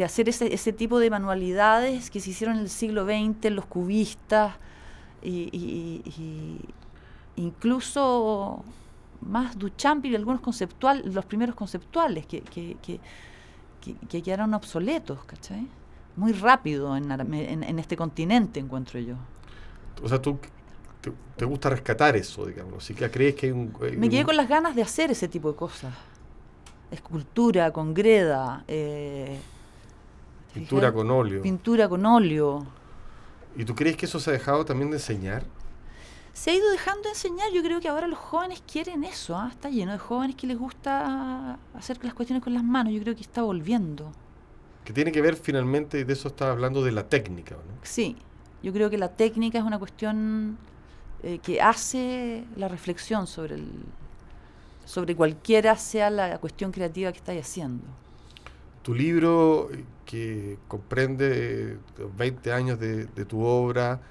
hacer 0.04 0.28
ese, 0.28 0.54
ese, 0.54 0.74
tipo 0.74 1.00
de 1.00 1.10
manualidades 1.10 2.10
que 2.12 2.20
se 2.20 2.32
hicieron 2.32 2.58
en 2.58 2.64
el 2.64 2.70
siglo 2.70 3.06
XX, 3.06 3.52
los 3.52 3.66
cubistas, 3.66 4.56
y 5.24 6.02
incluso 7.38 8.66
más 9.22 9.58
Duchamp 9.58 10.06
y 10.06 10.16
algunos 10.16 10.42
conceptuales, 10.42 11.14
los 11.14 11.26
primeros 11.26 11.56
conceptuales 11.56 12.26
que, 12.26 12.42
que, 12.42 12.78
que, 12.82 13.00
que, 14.08 14.22
quedaron 14.22 14.54
obsoletos, 14.54 15.24
¿cachai? 15.26 15.68
Muy 16.16 16.34
rápido 16.34 16.96
en, 16.98 17.12
en, 17.12 17.80
este 17.80 17.96
continente, 17.96 18.60
encuentro 18.60 19.00
yo. 19.00 19.16
O 20.04 20.10
sea, 20.10 20.22
tú 20.22 20.38
te, 21.38 21.46
gusta 21.46 21.70
rescatar 21.70 22.16
eso, 22.16 22.46
digamos, 22.46 22.84
¿sí 22.84 22.94
que 22.94 23.10
crees 23.10 23.36
que 23.36 23.48
hay 23.48 23.52
un... 23.52 23.74
Me 23.98 24.10
quedé 24.10 24.26
con 24.26 24.36
las 24.36 24.50
ganas 24.50 24.76
de 24.76 24.82
hacer 24.82 25.12
ese 25.12 25.28
tipo 25.28 25.52
de 25.52 25.58
cosas. 25.58 25.94
Escultura 26.92 27.72
con 27.72 27.94
greda. 27.94 28.64
Eh, 28.68 29.40
pintura 30.54 30.92
con 30.92 31.10
óleo. 31.10 31.42
Pintura 31.42 31.88
con 31.88 32.06
óleo. 32.06 32.66
¿Y 33.56 33.64
tú 33.64 33.76
crees 33.76 33.96
que 33.96 34.06
eso 34.06 34.20
se 34.20 34.30
ha 34.30 34.34
dejado 34.34 34.66
también 34.66 34.90
de 34.90 34.98
enseñar? 34.98 35.44
Se 36.34 36.52
ha 36.52 36.56
ido 36.56 36.70
dejando 36.72 37.04
de 37.04 37.10
enseñar. 37.10 37.52
Yo 37.52 37.62
creo 37.62 37.80
que 37.80 37.88
ahora 37.88 38.08
los 38.08 38.20
jóvenes 38.20 38.64
quieren 38.72 39.04
eso. 39.04 39.36
¿ah? 39.36 39.50
Está 39.52 39.70
lleno 39.70 39.92
de 39.92 39.98
jóvenes 39.98 40.36
que 40.36 40.48
les 40.48 40.58
gusta 40.58 41.60
hacer 41.74 42.04
las 42.04 42.14
cuestiones 42.14 42.44
con 42.44 42.54
las 42.54 42.64
manos. 42.64 42.94
Yo 42.94 43.02
creo 43.02 43.16
que 43.16 43.22
está 43.22 43.42
volviendo. 43.42 44.12
Que 44.86 44.94
tiene 44.94 45.12
que 45.12 45.22
ver 45.22 45.36
finalmente, 45.36 46.04
de 46.04 46.14
eso 46.14 46.30
estaba 46.30 46.52
hablando, 46.52 46.84
de 46.84 46.92
la 46.92 47.08
técnica. 47.08 47.56
¿no? 47.56 47.80
Sí, 47.84 48.16
yo 48.64 48.74
creo 48.74 48.90
que 48.90 48.98
la 48.98 49.10
técnica 49.10 49.60
es 49.60 49.64
una 49.64 49.80
cuestión 49.80 50.58
eh, 51.24 51.40
que 51.40 51.62
hace 51.62 52.46
la 52.56 52.68
reflexión 52.68 53.28
sobre, 53.28 53.56
el, 53.56 53.68
sobre 54.86 55.16
cualquiera 55.16 55.76
sea 55.76 56.10
la 56.10 56.38
cuestión 56.40 56.72
creativa 56.72 57.12
que 57.12 57.18
estáis 57.18 57.42
haciendo. 57.42 57.84
Tu 58.82 58.94
libro, 58.96 59.70
eh, 59.72 59.84
que 60.06 60.58
comprende 60.68 61.78
20 62.18 62.54
años 62.54 62.80
de, 62.80 63.06
tu 63.26 63.44
obra, 63.44 64.02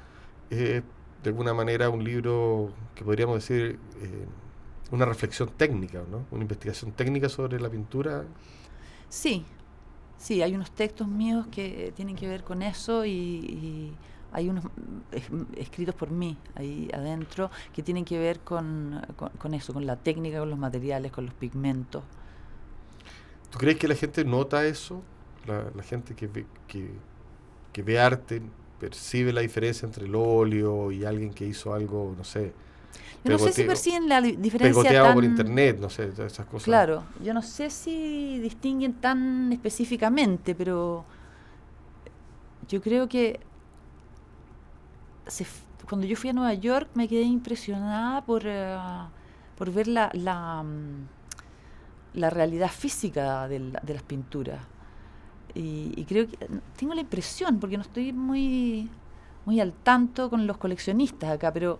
eh, 0.51 0.83
de 1.23 1.31
alguna 1.31 1.53
manera 1.55 1.91
un 1.91 2.05
libro 2.05 2.73
que 2.95 3.05
podríamos 3.05 3.37
decir 3.37 3.79
eh, 4.01 4.27
una 4.91 5.05
reflexión 5.05 5.51
técnica, 5.51 6.03
¿no? 6.11 6.27
Una 6.31 6.43
investigación 6.43 6.93
técnica 6.93 7.29
sobre 7.29 7.61
la 7.61 7.69
pintura. 7.69 8.25
Sí, 9.09 9.45
sí, 10.17 10.43
hay 10.43 10.55
unos 10.55 10.71
textos 10.71 11.09
míos 11.09 11.47
que 11.51 11.93
tienen 11.97 12.17
que 12.17 12.29
ver 12.29 12.45
con 12.45 12.63
eso 12.63 13.05
y, 13.05 13.95
hay 14.31 14.51
unos 14.51 14.67
escritos 15.57 15.95
por 15.95 16.11
mí 16.11 16.37
ahí 16.55 16.91
adentro 16.93 17.51
que 17.73 17.83
tienen 17.83 18.05
que 18.05 18.19
ver 18.19 18.41
con, 18.41 19.01
con, 19.39 19.55
eso, 19.55 19.73
con 19.73 19.87
la 19.87 19.97
técnica, 19.97 20.41
con 20.41 20.51
los 20.51 20.59
materiales, 20.59 21.13
con 21.13 21.25
los 21.25 21.33
pigmentos. 21.33 22.05
¿Tú 23.51 23.59
crees 23.59 23.79
que 23.79 23.89
la 23.89 23.95
gente 23.95 24.27
nota 24.27 24.67
eso? 24.67 25.03
La, 25.47 25.71
la 25.75 25.83
gente 25.83 26.15
que, 26.15 26.29
que, 26.67 26.91
que 27.73 27.83
ve 27.83 27.99
arte 27.99 28.43
percibe 28.79 29.33
la 29.33 29.41
diferencia 29.41 29.87
entre 29.87 30.07
el 30.07 30.15
óleo 30.15 30.91
y 30.93 31.05
alguien 31.05 31.33
que 31.33 31.47
hizo 31.47 31.75
algo, 31.75 32.15
no 32.17 32.25
sé. 32.25 32.53
Yo 33.25 33.33
no 33.33 33.39
sé 33.39 33.53
si 33.53 33.65
perciben 33.65 34.09
la 34.09 34.21
diferencia 34.21 34.59
pegoteado 34.59 35.15
por 35.15 35.25
internet, 35.25 35.79
no 35.81 35.91
sé, 35.91 36.09
esas 36.09 36.47
cosas. 36.47 36.65
Claro, 36.65 37.05
yo 37.23 37.35
no 37.35 37.43
sé 37.43 37.69
si 37.69 38.39
distinguen 38.39 38.95
tan 38.95 39.53
específicamente, 39.53 40.55
pero 40.55 41.05
yo 42.69 42.81
creo 42.81 43.09
que 43.09 43.41
cuando 45.89 46.07
yo 46.07 46.17
fui 46.17 46.31
a 46.31 46.33
Nueva 46.33 46.55
York 46.55 46.89
me 46.95 47.09
quedé 47.09 47.23
impresionada 47.23 48.25
por, 48.25 48.43
eh, 48.47 48.77
por 49.57 49.73
ver 49.73 49.89
la, 49.89 50.11
la, 50.13 50.63
mm, 50.63 51.09
la 52.15 52.31
realidad 52.31 52.71
física 52.71 53.49
de, 53.49 53.59
de 53.83 53.95
las 53.95 54.03
pinturas. 54.03 54.61
Y, 55.55 56.05
creo 56.05 56.29
que 56.29 56.37
tengo 56.77 56.95
la 56.95 57.01
impresión, 57.01 57.59
porque 57.59 57.77
no 57.77 57.83
estoy 57.83 58.13
muy, 58.13 58.89
muy 59.45 59.61
al 59.61 59.73
tanto 59.73 60.31
con 60.31 60.47
los 60.47 60.57
coleccionistas 60.57 61.31
acá, 61.31 61.53
pero 61.53 61.79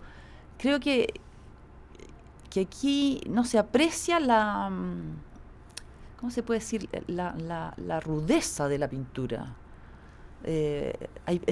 creo 0.59 0.81
que, 0.81 1.15
que 2.51 2.61
aquí 2.63 3.21
no 3.29 3.45
se 3.45 3.59
aprecia 3.59 4.19
la, 4.21 4.71
mm, 4.71 6.19
¿cómo 6.19 6.31
se 6.31 6.43
puede 6.43 6.61
decir? 6.61 6.89
La, 7.07 7.35
la, 7.37 7.75
la 7.77 8.01
rudeza 8.01 8.69
de 8.69 8.79
la 8.79 8.89
pintura. 8.89 9.55
Eh, 10.45 11.09
hay, 11.27 11.43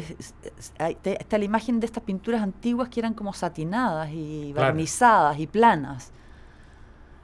está 1.05 1.38
la 1.38 1.44
imagen 1.44 1.81
de 1.81 1.87
estas 1.87 2.05
pinturas 2.05 2.42
antiguas 2.42 2.88
que 2.88 3.00
eran 3.00 3.14
como 3.14 3.33
satinadas 3.33 4.11
y 4.12 4.52
barnizadas 4.52 5.38
y 5.38 5.46
planas. 5.46 6.12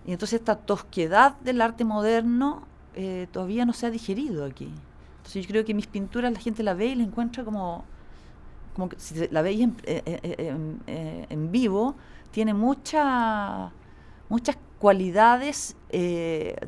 Y 0.05 0.13
entonces 0.13 0.41
esta 0.41 0.57
tosquedad 0.57 1.37
del 1.41 1.61
arte 1.61 1.85
moderno 1.85 2.67
eh, 2.95 3.27
todavía 3.33 3.65
no 3.65 3.73
se 3.73 3.87
ha 3.87 3.91
digerido 3.91 4.45
aquí. 4.45 4.71
Entonces 5.19 5.45
yo 5.45 5.49
creo 5.49 5.65
que 5.65 5.75
mis 5.75 5.87
pinturas 5.87 6.33
la 6.33 6.41
gente 6.41 6.63
la 6.63 6.75
ve 6.75 6.87
y 6.87 6.95
la 6.95 7.05
encuentra 7.05 7.45
como, 7.45 7.85
como 8.75 8.89
que 8.89 8.99
si 8.99 9.29
la 9.29 9.43
veis 9.43 9.61
en, 9.61 9.77
eh, 9.85 11.27
en, 11.29 11.53
vivo, 11.53 11.95
tiene 12.31 12.55
mucha, 12.55 13.71
muchas 14.29 14.57
cualidades 14.79 15.77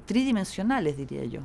tridimensionales, 0.06 0.96
diría 0.96 1.24
yo 1.24 1.40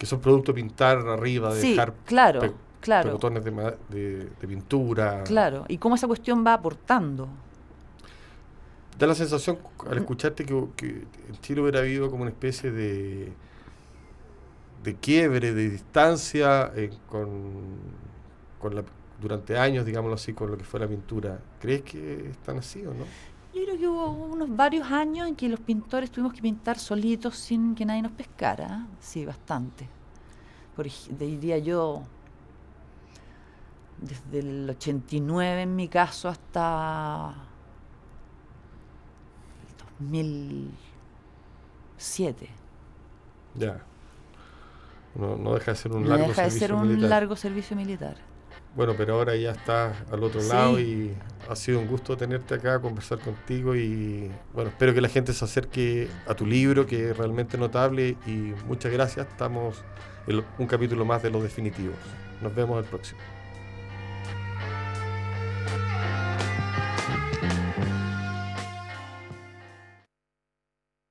que 0.00 0.06
son 0.06 0.18
producto 0.18 0.52
de 0.52 0.62
pintar 0.62 0.96
arriba, 1.06 1.52
de 1.52 1.60
dejar 1.60 1.92
claro, 2.06 2.54
claro. 2.80 3.12
botones 3.12 3.44
de, 3.44 4.30
pintura. 4.40 5.24
Claro, 5.24 5.66
y 5.68 5.76
cómo 5.76 5.94
esa 5.94 6.06
cuestión 6.06 6.42
va 6.44 6.54
aportando. 6.54 7.28
Da 8.98 9.06
la 9.06 9.14
sensación 9.14 9.58
al 9.90 9.98
escucharte 9.98 10.46
que, 10.46 10.54
en 10.54 11.36
Chile 11.42 11.60
hubiera 11.60 11.80
habido 11.80 12.10
como 12.10 12.22
una 12.22 12.30
especie 12.30 12.70
de, 12.70 13.30
de 14.82 14.96
quiebre, 14.96 15.52
de 15.52 15.70
distancia 15.70 16.72
eh, 16.74 16.90
con, 17.08 17.30
con 18.58 18.74
la, 18.74 18.84
durante 19.20 19.58
años, 19.58 19.84
digámoslo 19.84 20.14
así, 20.14 20.32
con 20.32 20.50
lo 20.50 20.56
que 20.56 20.64
fue 20.64 20.80
la 20.80 20.88
pintura. 20.88 21.38
¿Crees 21.60 21.82
que 21.82 22.30
están 22.30 22.58
así 22.58 22.84
o 22.86 22.94
no? 22.94 23.04
Yo 23.54 23.64
creo 23.64 23.78
que 23.78 23.88
hubo 23.88 24.12
unos 24.12 24.54
varios 24.54 24.90
años 24.90 25.28
en 25.28 25.36
que 25.36 25.48
los 25.48 25.60
pintores 25.60 26.10
tuvimos 26.10 26.32
que 26.32 26.40
pintar 26.40 26.78
solitos 26.78 27.36
sin 27.36 27.74
que 27.74 27.84
nadie 27.84 28.02
nos 28.02 28.12
pescara. 28.12 28.86
Sí, 29.00 29.24
bastante. 29.24 29.88
Por, 30.76 30.86
diría 31.18 31.58
yo, 31.58 32.04
desde 34.00 34.38
el 34.38 34.70
89 34.70 35.62
en 35.62 35.76
mi 35.76 35.88
caso 35.88 36.28
hasta 36.28 37.34
el 39.68 39.74
2007. 40.08 42.48
Ya. 43.56 43.84
No, 45.14 45.36
no 45.36 45.54
deja 45.54 45.72
de 45.72 45.76
ser 45.76 45.92
un 45.92 46.08
largo 46.08 46.28
deja 46.28 46.42
de 46.42 46.50
ser 46.50 46.72
un 46.72 47.08
largo 47.08 47.36
servicio 47.36 47.76
militar. 47.76 48.16
Bueno, 48.76 48.94
pero 48.96 49.14
ahora 49.14 49.34
ya 49.34 49.50
estás 49.50 49.96
al 50.12 50.22
otro 50.22 50.40
lado 50.42 50.78
y 50.78 51.12
ha 51.48 51.56
sido 51.56 51.80
un 51.80 51.88
gusto 51.88 52.16
tenerte 52.16 52.54
acá, 52.54 52.80
conversar 52.80 53.18
contigo 53.18 53.74
y 53.74 54.30
bueno, 54.54 54.70
espero 54.70 54.94
que 54.94 55.00
la 55.00 55.08
gente 55.08 55.32
se 55.32 55.44
acerque 55.44 56.08
a 56.28 56.34
tu 56.34 56.46
libro 56.46 56.86
que 56.86 57.10
es 57.10 57.16
realmente 57.16 57.58
notable 57.58 58.16
y 58.26 58.52
muchas 58.68 58.92
gracias. 58.92 59.26
Estamos 59.26 59.82
en 60.28 60.44
un 60.58 60.66
capítulo 60.68 61.04
más 61.04 61.20
de 61.22 61.30
Los 61.30 61.42
Definitivos. 61.42 61.96
Nos 62.40 62.54
vemos 62.54 62.78
el 62.78 62.88
próximo. 62.88 63.18